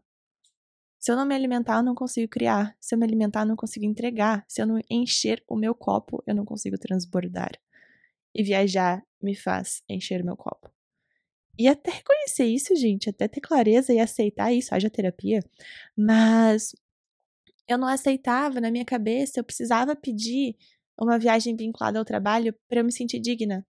Se 0.99 1.11
eu 1.11 1.15
não 1.15 1.25
me 1.25 1.35
alimentar, 1.35 1.77
eu 1.77 1.83
não 1.83 1.95
consigo 1.95 2.27
criar. 2.27 2.75
Se 2.79 2.95
eu 2.95 2.99
me 2.99 3.05
alimentar, 3.05 3.41
eu 3.41 3.45
não 3.45 3.55
consigo 3.55 3.85
entregar. 3.85 4.43
Se 4.47 4.61
eu 4.61 4.65
não 4.65 4.79
encher 4.89 5.43
o 5.47 5.55
meu 5.55 5.75
copo, 5.75 6.23
eu 6.25 6.33
não 6.33 6.45
consigo 6.45 6.77
transbordar. 6.77 7.51
E 8.33 8.41
viajar 8.43 9.05
me 9.21 9.35
faz 9.35 9.83
encher 9.87 10.23
meu 10.23 10.35
copo. 10.35 10.69
E 11.57 11.67
até 11.67 11.91
reconhecer 11.91 12.45
isso, 12.45 12.75
gente, 12.75 13.09
até 13.09 13.27
ter 13.27 13.39
clareza 13.39 13.93
e 13.93 13.99
aceitar 13.99 14.51
isso, 14.51 14.73
haja 14.75 14.89
terapia. 14.89 15.41
Mas 15.95 16.75
eu 17.67 17.77
não 17.77 17.87
aceitava 17.87 18.61
na 18.61 18.71
minha 18.71 18.85
cabeça, 18.85 19.39
eu 19.39 19.43
precisava 19.43 19.95
pedir 19.95 20.55
uma 20.99 21.19
viagem 21.19 21.55
vinculada 21.55 21.99
ao 21.99 22.05
trabalho 22.05 22.53
para 22.67 22.79
eu 22.79 22.85
me 22.85 22.91
sentir 22.91 23.19
digna. 23.19 23.65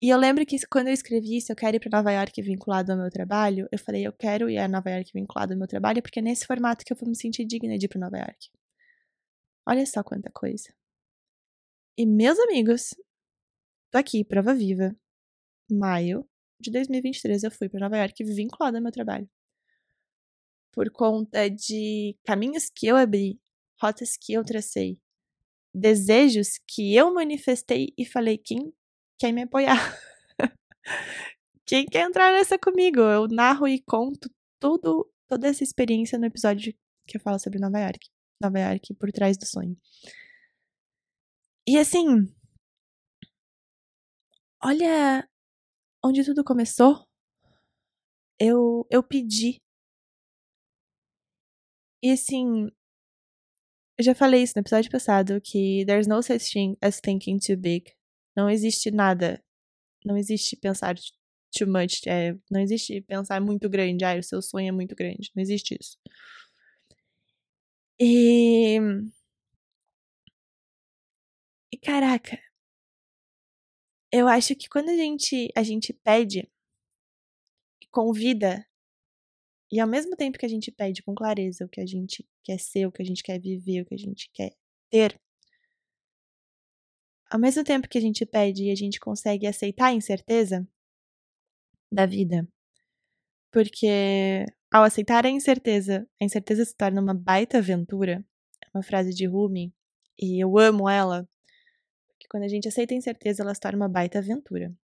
E 0.00 0.10
eu 0.10 0.18
lembro 0.18 0.44
que 0.44 0.56
quando 0.68 0.88
eu 0.88 0.92
escrevi 0.92 1.38
isso, 1.38 1.50
eu 1.50 1.56
quero 1.56 1.76
ir 1.76 1.80
para 1.80 1.98
Nova 1.98 2.12
York 2.12 2.40
vinculado 2.42 2.92
ao 2.92 2.98
meu 2.98 3.10
trabalho, 3.10 3.66
eu 3.72 3.78
falei, 3.78 4.06
eu 4.06 4.12
quero 4.12 4.50
ir 4.50 4.58
a 4.58 4.68
Nova 4.68 4.90
York 4.90 5.10
vinculado 5.14 5.54
ao 5.54 5.58
meu 5.58 5.66
trabalho, 5.66 6.02
porque 6.02 6.18
é 6.18 6.22
nesse 6.22 6.46
formato 6.46 6.84
que 6.84 6.92
eu 6.92 6.96
vou 6.96 7.08
me 7.08 7.16
sentir 7.16 7.46
digna 7.46 7.78
de 7.78 7.86
ir 7.86 7.88
para 7.88 8.00
Nova 8.00 8.18
York. 8.18 8.50
Olha 9.66 9.86
só 9.86 10.02
quanta 10.02 10.30
coisa. 10.30 10.72
E 11.98 12.04
meus 12.06 12.38
amigos, 12.38 12.94
tô 13.90 13.98
aqui, 13.98 14.22
prova 14.22 14.54
viva. 14.54 14.94
Maio 15.70 16.28
de 16.60 16.70
2023 16.70 17.42
eu 17.44 17.50
fui 17.50 17.68
para 17.68 17.80
Nova 17.80 17.96
York 17.96 18.22
vinculado 18.22 18.76
ao 18.76 18.82
meu 18.82 18.92
trabalho. 18.92 19.28
Por 20.76 20.90
conta 20.90 21.48
de 21.48 22.16
caminhos 22.22 22.68
que 22.68 22.86
eu 22.86 22.96
abri, 22.96 23.40
rotas 23.80 24.16
que 24.20 24.34
eu 24.34 24.44
tracei, 24.44 25.00
desejos 25.74 26.60
que 26.68 26.94
eu 26.94 27.14
manifestei 27.14 27.94
e 27.96 28.04
falei 28.04 28.36
quem 28.36 28.74
quer 29.18 29.32
me 29.32 29.44
apoiar. 29.44 29.76
Quem 31.66 31.84
quer 31.84 32.06
entrar 32.06 32.32
nessa 32.32 32.56
comigo? 32.56 33.00
Eu 33.00 33.26
narro 33.26 33.66
e 33.66 33.82
conto 33.82 34.30
tudo, 34.60 35.10
toda 35.26 35.48
essa 35.48 35.64
experiência 35.64 36.16
no 36.16 36.26
episódio 36.26 36.72
que 37.08 37.16
eu 37.16 37.20
falo 37.20 37.40
sobre 37.40 37.58
Nova 37.58 37.80
York. 37.80 38.08
Nova 38.40 38.60
York 38.60 38.94
por 38.94 39.10
trás 39.10 39.36
do 39.36 39.44
sonho. 39.46 39.76
E 41.66 41.76
assim, 41.76 42.32
olha 44.62 45.28
onde 46.04 46.24
tudo 46.24 46.44
começou. 46.44 47.04
Eu 48.38 48.86
eu 48.90 49.02
pedi. 49.02 49.60
E 52.02 52.10
assim, 52.12 52.70
eu 53.98 54.04
já 54.04 54.14
falei 54.14 54.42
isso 54.42 54.52
no 54.56 54.60
episódio 54.60 54.90
passado 54.90 55.40
que 55.40 55.84
there's 55.86 56.06
no 56.06 56.22
such 56.22 56.52
thing 56.52 56.76
as 56.82 57.00
thinking 57.00 57.38
too 57.38 57.56
big. 57.56 57.92
Não 58.36 58.50
existe 58.50 58.90
nada. 58.90 59.42
Não 60.04 60.16
existe 60.16 60.56
pensar 60.56 60.94
too 61.56 61.66
much. 61.66 62.06
É, 62.06 62.36
não 62.50 62.60
existe 62.60 63.00
pensar 63.02 63.40
muito 63.40 63.68
grande. 63.70 64.04
Ah, 64.04 64.16
o 64.18 64.22
seu 64.22 64.42
sonho 64.42 64.68
é 64.68 64.72
muito 64.72 64.94
grande. 64.94 65.30
Não 65.34 65.42
existe 65.42 65.76
isso. 65.80 65.98
E. 67.98 68.78
E 71.72 71.76
caraca. 71.78 72.38
Eu 74.12 74.26
acho 74.28 74.54
que 74.56 74.68
quando 74.68 74.88
a 74.90 74.96
gente, 74.96 75.50
a 75.56 75.62
gente 75.62 75.92
pede 75.92 76.48
e 77.80 77.86
convida, 77.90 78.66
e 79.76 79.80
ao 79.80 79.86
mesmo 79.86 80.16
tempo 80.16 80.38
que 80.38 80.46
a 80.46 80.48
gente 80.48 80.72
pede 80.72 81.02
com 81.02 81.14
clareza 81.14 81.66
o 81.66 81.68
que 81.68 81.82
a 81.82 81.84
gente 81.84 82.26
quer 82.42 82.58
ser, 82.58 82.86
o 82.86 82.92
que 82.92 83.02
a 83.02 83.04
gente 83.04 83.22
quer 83.22 83.38
viver, 83.38 83.82
o 83.82 83.84
que 83.84 83.94
a 83.94 83.98
gente 83.98 84.30
quer 84.32 84.54
ter, 84.90 85.20
ao 87.30 87.38
mesmo 87.38 87.62
tempo 87.62 87.86
que 87.86 87.98
a 87.98 88.00
gente 88.00 88.24
pede 88.24 88.64
e 88.64 88.70
a 88.70 88.74
gente 88.74 88.98
consegue 88.98 89.46
aceitar 89.46 89.88
a 89.88 89.92
incerteza 89.92 90.66
da 91.92 92.06
vida, 92.06 92.48
porque 93.52 94.46
ao 94.72 94.82
aceitar 94.82 95.26
a 95.26 95.28
incerteza, 95.28 96.08
a 96.18 96.24
incerteza 96.24 96.64
se 96.64 96.74
torna 96.74 97.02
uma 97.02 97.12
baita 97.12 97.58
aventura. 97.58 98.24
É 98.64 98.68
uma 98.74 98.82
frase 98.82 99.12
de 99.12 99.26
Rumi 99.26 99.74
e 100.18 100.42
eu 100.42 100.58
amo 100.58 100.88
ela, 100.88 101.28
porque 102.08 102.26
quando 102.30 102.44
a 102.44 102.48
gente 102.48 102.66
aceita 102.66 102.94
a 102.94 102.96
incerteza, 102.96 103.42
ela 103.42 103.54
se 103.54 103.60
torna 103.60 103.76
uma 103.76 103.90
baita 103.90 104.20
aventura. 104.20 104.74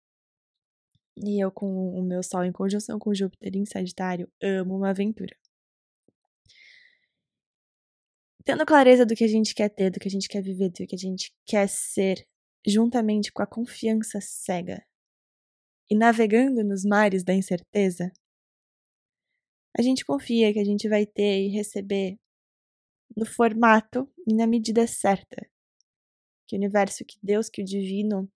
E 1.17 1.43
eu, 1.43 1.51
com 1.51 1.67
o 1.67 2.01
meu 2.01 2.23
Sol 2.23 2.43
em 2.43 2.51
conjunção 2.51 2.97
com 2.97 3.13
Júpiter 3.13 3.55
em 3.55 3.65
Sagitário, 3.65 4.31
amo 4.41 4.75
uma 4.75 4.89
aventura. 4.89 5.35
Tendo 8.43 8.65
clareza 8.65 9.05
do 9.05 9.15
que 9.15 9.23
a 9.23 9.27
gente 9.27 9.55
quer 9.55 9.69
ter, 9.69 9.89
do 9.89 9.99
que 9.99 10.07
a 10.07 10.11
gente 10.11 10.27
quer 10.27 10.41
viver, 10.41 10.69
do 10.69 10.85
que 10.85 10.95
a 10.95 10.97
gente 10.97 11.33
quer 11.45 11.67
ser, 11.69 12.27
juntamente 12.65 13.31
com 13.31 13.41
a 13.41 13.47
confiança 13.47 14.19
cega 14.21 14.85
e 15.89 15.95
navegando 15.95 16.63
nos 16.63 16.83
mares 16.83 17.23
da 17.23 17.33
incerteza, 17.33 18.11
a 19.77 19.81
gente 19.81 20.05
confia 20.05 20.53
que 20.53 20.59
a 20.59 20.63
gente 20.63 20.87
vai 20.87 21.05
ter 21.05 21.45
e 21.45 21.49
receber 21.49 22.17
no 23.15 23.25
formato 23.25 24.11
e 24.27 24.33
na 24.33 24.47
medida 24.47 24.87
certa 24.87 25.49
que 26.47 26.55
o 26.55 26.59
universo, 26.59 27.05
que 27.05 27.17
Deus, 27.21 27.49
que 27.49 27.61
o 27.61 27.65
divino 27.65 28.29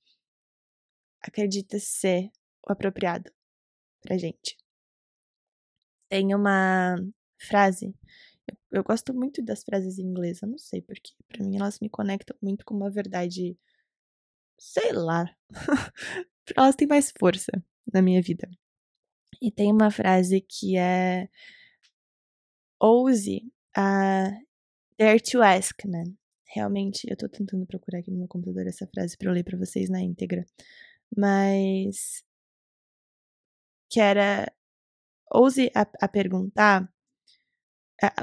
acredita 1.21 1.79
ser 1.79 2.31
o 2.67 2.71
apropriado 2.71 3.31
pra 4.01 4.17
gente. 4.17 4.57
Tem 6.09 6.33
uma 6.33 6.95
frase 7.39 7.93
Eu 8.71 8.83
gosto 8.83 9.13
muito 9.13 9.43
das 9.43 9.63
frases 9.63 9.97
em 9.99 10.03
inglês, 10.03 10.41
eu 10.41 10.49
não 10.49 10.57
sei 10.57 10.81
porquê. 10.81 11.13
Pra 11.27 11.43
mim, 11.43 11.57
elas 11.57 11.79
me 11.79 11.89
conectam 11.89 12.35
muito 12.41 12.65
com 12.65 12.75
uma 12.75 12.91
verdade. 12.91 13.57
Sei 14.59 14.91
lá. 14.93 15.25
elas 16.55 16.75
têm 16.75 16.87
mais 16.87 17.13
força 17.19 17.51
na 17.93 18.01
minha 18.01 18.21
vida. 18.21 18.49
E 19.41 19.51
tem 19.51 19.71
uma 19.71 19.91
frase 19.91 20.41
que 20.41 20.77
é. 20.77 21.29
Ouse 22.79 23.41
a 23.75 24.31
dare 24.97 25.21
to 25.21 25.41
ask, 25.41 25.85
né? 25.85 26.03
Realmente, 26.45 27.07
eu 27.09 27.17
tô 27.17 27.29
tentando 27.29 27.65
procurar 27.65 27.99
aqui 27.99 28.11
no 28.11 28.19
meu 28.19 28.27
computador 28.27 28.67
essa 28.67 28.87
frase 28.87 29.17
para 29.17 29.29
eu 29.29 29.33
ler 29.33 29.43
para 29.43 29.57
vocês 29.57 29.89
na 29.89 30.01
íntegra. 30.01 30.45
Mas. 31.15 32.23
Que 33.89 33.99
era. 33.99 34.51
Ouse 35.31 35.71
a, 35.75 35.85
a 36.01 36.07
perguntar 36.07 36.89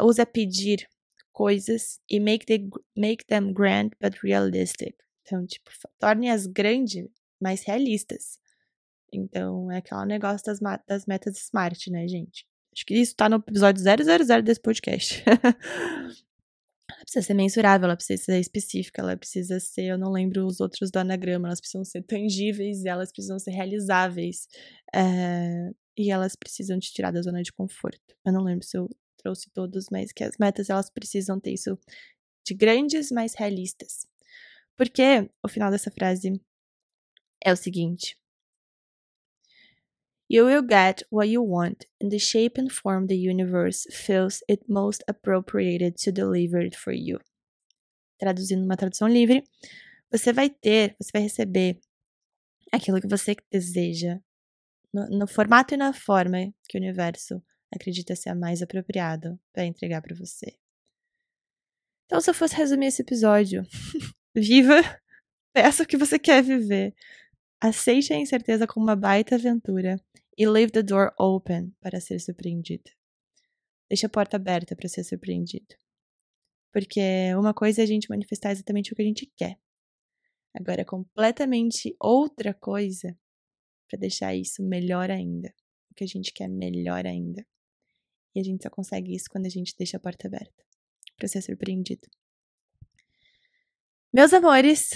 usa 0.02 0.24
pedir 0.24 0.88
coisas 1.32 2.00
e 2.08 2.20
make, 2.20 2.46
the, 2.46 2.68
make 2.96 3.24
them 3.26 3.52
grand 3.52 3.90
but 4.00 4.16
realistic. 4.22 4.96
Então, 5.22 5.44
tipo, 5.46 5.70
torne-as 5.98 6.46
grandes, 6.46 7.08
mas 7.40 7.64
realistas. 7.64 8.38
Então, 9.12 9.70
é 9.70 9.78
aquele 9.78 10.04
negócio 10.06 10.44
das, 10.44 10.60
das 10.86 11.06
metas 11.06 11.38
smart, 11.38 11.90
né, 11.90 12.06
gente? 12.06 12.46
Acho 12.72 12.84
que 12.84 12.94
isso 12.94 13.14
tá 13.14 13.28
no 13.28 13.36
episódio 13.36 13.82
000 13.82 14.42
desse 14.42 14.60
podcast. 14.60 15.22
ela 16.90 17.00
precisa 17.02 17.26
ser 17.26 17.34
mensurável, 17.34 17.86
ela 17.86 17.96
precisa 17.96 18.22
ser 18.24 18.40
específica, 18.40 19.02
ela 19.02 19.16
precisa 19.16 19.58
ser, 19.58 19.84
eu 19.84 19.98
não 19.98 20.12
lembro 20.12 20.46
os 20.46 20.60
outros 20.60 20.90
do 20.90 20.98
anagrama, 20.98 21.48
elas 21.48 21.60
precisam 21.60 21.84
ser 21.84 22.02
tangíveis 22.02 22.84
elas 22.84 23.10
precisam 23.10 23.38
ser 23.38 23.52
realizáveis. 23.52 24.46
É, 24.94 25.70
e 25.96 26.10
elas 26.10 26.34
precisam 26.36 26.78
te 26.78 26.92
tirar 26.92 27.12
da 27.12 27.22
zona 27.22 27.42
de 27.42 27.52
conforto. 27.52 28.16
Eu 28.24 28.32
não 28.32 28.42
lembro 28.42 28.66
se 28.66 28.76
eu 28.76 28.88
trouxe 29.16 29.50
todos, 29.50 29.86
mas 29.90 30.12
que 30.12 30.24
as 30.24 30.36
metas 30.38 30.68
elas 30.68 30.90
precisam 30.90 31.40
ter 31.40 31.52
isso 31.52 31.78
de 32.46 32.54
grandes, 32.54 33.10
mas 33.10 33.34
realistas. 33.34 34.06
Porque 34.76 35.30
o 35.42 35.48
final 35.48 35.70
dessa 35.70 35.90
frase 35.90 36.40
é 37.42 37.52
o 37.52 37.56
seguinte: 37.56 38.16
You 40.34 40.46
will 40.46 40.62
get 40.62 41.04
what 41.10 41.28
you 41.28 41.40
want 41.44 41.86
in 42.00 42.08
the 42.08 42.18
shape 42.18 42.58
and 42.58 42.68
form 42.68 43.06
the 43.06 43.16
universe 43.16 43.86
feels 43.92 44.42
it 44.48 44.64
most 44.68 45.04
appropriated 45.06 45.96
to 45.98 46.10
deliver 46.10 46.58
it 46.58 46.76
for 46.76 46.92
you. 46.92 47.20
Traduzindo 48.18 48.64
uma 48.64 48.76
tradução 48.76 49.06
livre, 49.06 49.44
você 50.10 50.32
vai 50.32 50.50
ter, 50.50 50.96
você 51.00 51.10
vai 51.12 51.22
receber 51.22 51.78
aquilo 52.72 53.00
que 53.00 53.06
você 53.06 53.36
deseja 53.48 54.18
no, 54.92 55.06
no 55.20 55.28
formato 55.28 55.74
e 55.74 55.76
na 55.76 55.92
forma 55.92 56.52
que 56.68 56.76
o 56.76 56.80
universo 56.80 57.40
acredita 57.72 58.16
ser 58.16 58.30
a 58.30 58.34
mais 58.34 58.60
apropriada 58.60 59.38
para 59.52 59.64
entregar 59.64 60.02
para 60.02 60.16
você. 60.16 60.58
Então, 62.06 62.20
se 62.20 62.28
eu 62.28 62.34
fosse 62.34 62.56
resumir 62.56 62.86
esse 62.86 63.02
episódio, 63.02 63.62
viva, 64.34 64.82
peça 65.52 65.84
o 65.84 65.86
que 65.86 65.96
você 65.96 66.18
quer 66.18 66.42
viver, 66.42 66.92
aceite 67.60 68.12
a 68.12 68.16
incerteza 68.16 68.66
como 68.66 68.84
uma 68.84 68.96
baita 68.96 69.36
aventura 69.36 69.96
e 70.36 70.46
leave 70.46 70.72
the 70.72 70.82
door 70.82 71.12
open 71.18 71.74
para 71.80 72.00
ser 72.00 72.18
surpreendido. 72.20 72.90
Deixe 73.88 74.06
a 74.06 74.08
porta 74.08 74.36
aberta 74.36 74.74
para 74.74 74.88
ser 74.88 75.04
surpreendido. 75.04 75.74
Porque 76.72 77.00
uma 77.38 77.54
coisa 77.54 77.82
é 77.82 77.84
a 77.84 77.86
gente 77.86 78.10
manifestar 78.10 78.50
exatamente 78.50 78.92
o 78.92 78.96
que 78.96 79.02
a 79.02 79.04
gente 79.04 79.32
quer. 79.36 79.58
Agora, 80.52 80.82
é 80.82 80.84
completamente 80.84 81.94
outra 82.00 82.52
coisa 82.54 83.16
para 83.88 83.98
deixar 83.98 84.34
isso 84.34 84.62
melhor 84.62 85.10
ainda. 85.10 85.54
O 85.90 85.94
que 85.94 86.04
a 86.04 86.06
gente 86.06 86.32
quer 86.32 86.48
melhor 86.48 87.06
ainda. 87.06 87.46
E 88.34 88.40
a 88.40 88.42
gente 88.42 88.62
só 88.62 88.70
consegue 88.70 89.14
isso 89.14 89.26
quando 89.30 89.46
a 89.46 89.50
gente 89.50 89.74
deixa 89.78 89.96
a 89.96 90.00
porta 90.00 90.26
aberta 90.26 90.64
para 91.16 91.28
ser 91.28 91.42
surpreendido. 91.42 92.08
Meus 94.12 94.32
amores, 94.32 94.90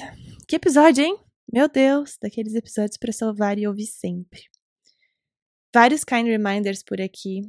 que 0.48 0.57
episódio, 0.57 1.05
hein? 1.05 1.16
Meu 1.53 1.68
Deus, 1.68 2.16
daqueles 2.20 2.55
episódios 2.55 2.96
para 2.96 3.12
salvar 3.12 3.59
e 3.59 3.66
ouvir 3.66 3.87
sempre. 3.87 4.42
Vários 5.74 6.02
kind 6.02 6.26
reminders 6.26 6.83
por 6.83 7.00
aqui. 7.00 7.42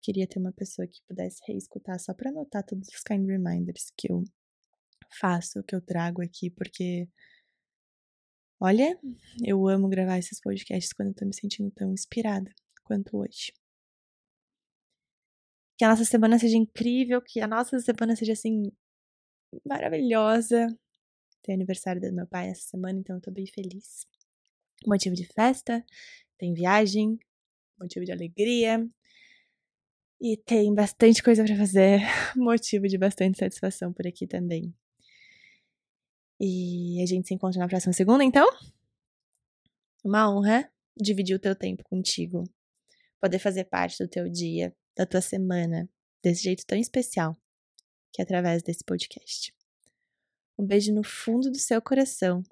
Queria 0.00 0.26
ter 0.26 0.38
uma 0.38 0.52
pessoa 0.52 0.86
que 0.86 1.02
pudesse 1.08 1.40
reescutar 1.46 1.98
só 1.98 2.14
para 2.14 2.30
anotar 2.30 2.64
todos 2.64 2.88
os 2.88 3.02
kind 3.02 3.26
reminders 3.26 3.92
que 3.96 4.10
eu 4.10 4.24
faço, 5.20 5.62
que 5.64 5.74
eu 5.74 5.80
trago 5.80 6.22
aqui, 6.22 6.50
porque 6.50 7.08
olha, 8.60 8.98
eu 9.44 9.66
amo 9.68 9.88
gravar 9.88 10.18
esses 10.18 10.40
podcasts 10.40 10.92
quando 10.92 11.08
eu 11.08 11.14
tô 11.14 11.26
me 11.26 11.34
sentindo 11.34 11.70
tão 11.72 11.92
inspirada 11.92 12.50
quanto 12.84 13.18
hoje. 13.18 13.52
Que 15.76 15.84
a 15.84 15.88
nossa 15.88 16.04
semana 16.04 16.38
seja 16.38 16.56
incrível, 16.56 17.20
que 17.20 17.40
a 17.40 17.46
nossa 17.46 17.78
semana 17.80 18.14
seja 18.14 18.34
assim 18.34 18.70
maravilhosa. 19.66 20.68
Tem 21.42 21.54
aniversário 21.56 22.00
do 22.00 22.12
meu 22.12 22.26
pai 22.26 22.48
essa 22.48 22.68
semana, 22.68 23.00
então 23.00 23.16
eu 23.16 23.22
tô 23.22 23.32
bem 23.32 23.46
feliz. 23.46 24.06
Motivo 24.86 25.14
de 25.14 25.26
festa, 25.26 25.84
tem 26.38 26.54
viagem, 26.54 27.18
motivo 27.82 28.04
de 28.04 28.12
alegria. 28.12 28.86
E 30.20 30.36
tem 30.36 30.72
bastante 30.72 31.22
coisa 31.22 31.44
para 31.44 31.56
fazer, 31.56 32.00
motivo 32.36 32.86
de 32.86 32.96
bastante 32.96 33.38
satisfação 33.38 33.92
por 33.92 34.06
aqui 34.06 34.26
também. 34.26 34.72
E 36.40 37.02
a 37.02 37.06
gente 37.06 37.28
se 37.28 37.34
encontra 37.34 37.58
na 37.58 37.68
próxima 37.68 37.92
segunda, 37.92 38.24
então? 38.24 38.48
Uma 40.04 40.30
honra 40.30 40.70
dividir 40.96 41.34
o 41.34 41.38
teu 41.38 41.54
tempo 41.54 41.82
contigo, 41.84 42.44
poder 43.20 43.38
fazer 43.38 43.64
parte 43.64 44.02
do 44.02 44.08
teu 44.08 44.28
dia, 44.28 44.74
da 44.96 45.06
tua 45.06 45.20
semana 45.20 45.88
desse 46.22 46.42
jeito 46.42 46.64
tão 46.66 46.78
especial, 46.78 47.36
que 48.12 48.20
é 48.20 48.24
através 48.24 48.62
desse 48.62 48.84
podcast. 48.84 49.54
Um 50.58 50.66
beijo 50.66 50.92
no 50.92 51.02
fundo 51.02 51.50
do 51.50 51.58
seu 51.58 51.80
coração. 51.80 52.42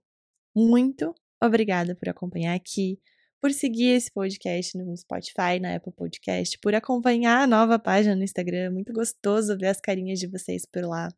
Muito 0.55 1.15
obrigada 1.41 1.95
por 1.95 2.09
acompanhar 2.09 2.55
aqui, 2.55 3.01
por 3.41 3.53
seguir 3.53 3.97
esse 3.97 4.11
podcast 4.11 4.77
no 4.77 4.97
Spotify, 4.97 5.59
na 5.61 5.77
Apple 5.77 5.93
Podcast, 5.93 6.59
por 6.59 6.75
acompanhar 6.75 7.43
a 7.43 7.47
nova 7.47 7.79
página 7.79 8.15
no 8.15 8.23
Instagram. 8.23 8.71
Muito 8.71 8.93
gostoso 8.93 9.57
ver 9.57 9.69
as 9.69 9.81
carinhas 9.81 10.19
de 10.19 10.27
vocês 10.27 10.67
por 10.67 10.85
lá. 10.85 11.09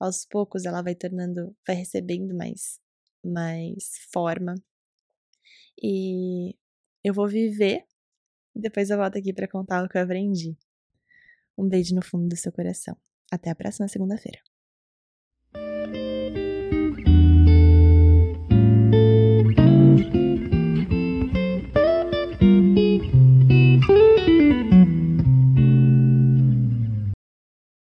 Aos 0.00 0.26
poucos 0.26 0.64
ela 0.64 0.82
vai 0.82 0.94
tornando, 0.94 1.54
vai 1.66 1.76
recebendo 1.76 2.34
mais, 2.34 2.80
mais 3.24 3.90
forma. 4.12 4.54
E 5.80 6.56
eu 7.04 7.14
vou 7.14 7.28
viver 7.28 7.84
depois 8.54 8.90
eu 8.90 8.98
volto 8.98 9.18
aqui 9.18 9.32
para 9.32 9.48
contar 9.48 9.84
o 9.84 9.88
que 9.88 9.96
eu 9.96 10.02
aprendi. 10.02 10.56
Um 11.56 11.68
beijo 11.68 11.94
no 11.94 12.02
fundo 12.02 12.28
do 12.28 12.36
seu 12.36 12.52
coração. 12.52 12.96
Até 13.30 13.50
a 13.50 13.54
próxima 13.54 13.88
segunda-feira. 13.88 14.51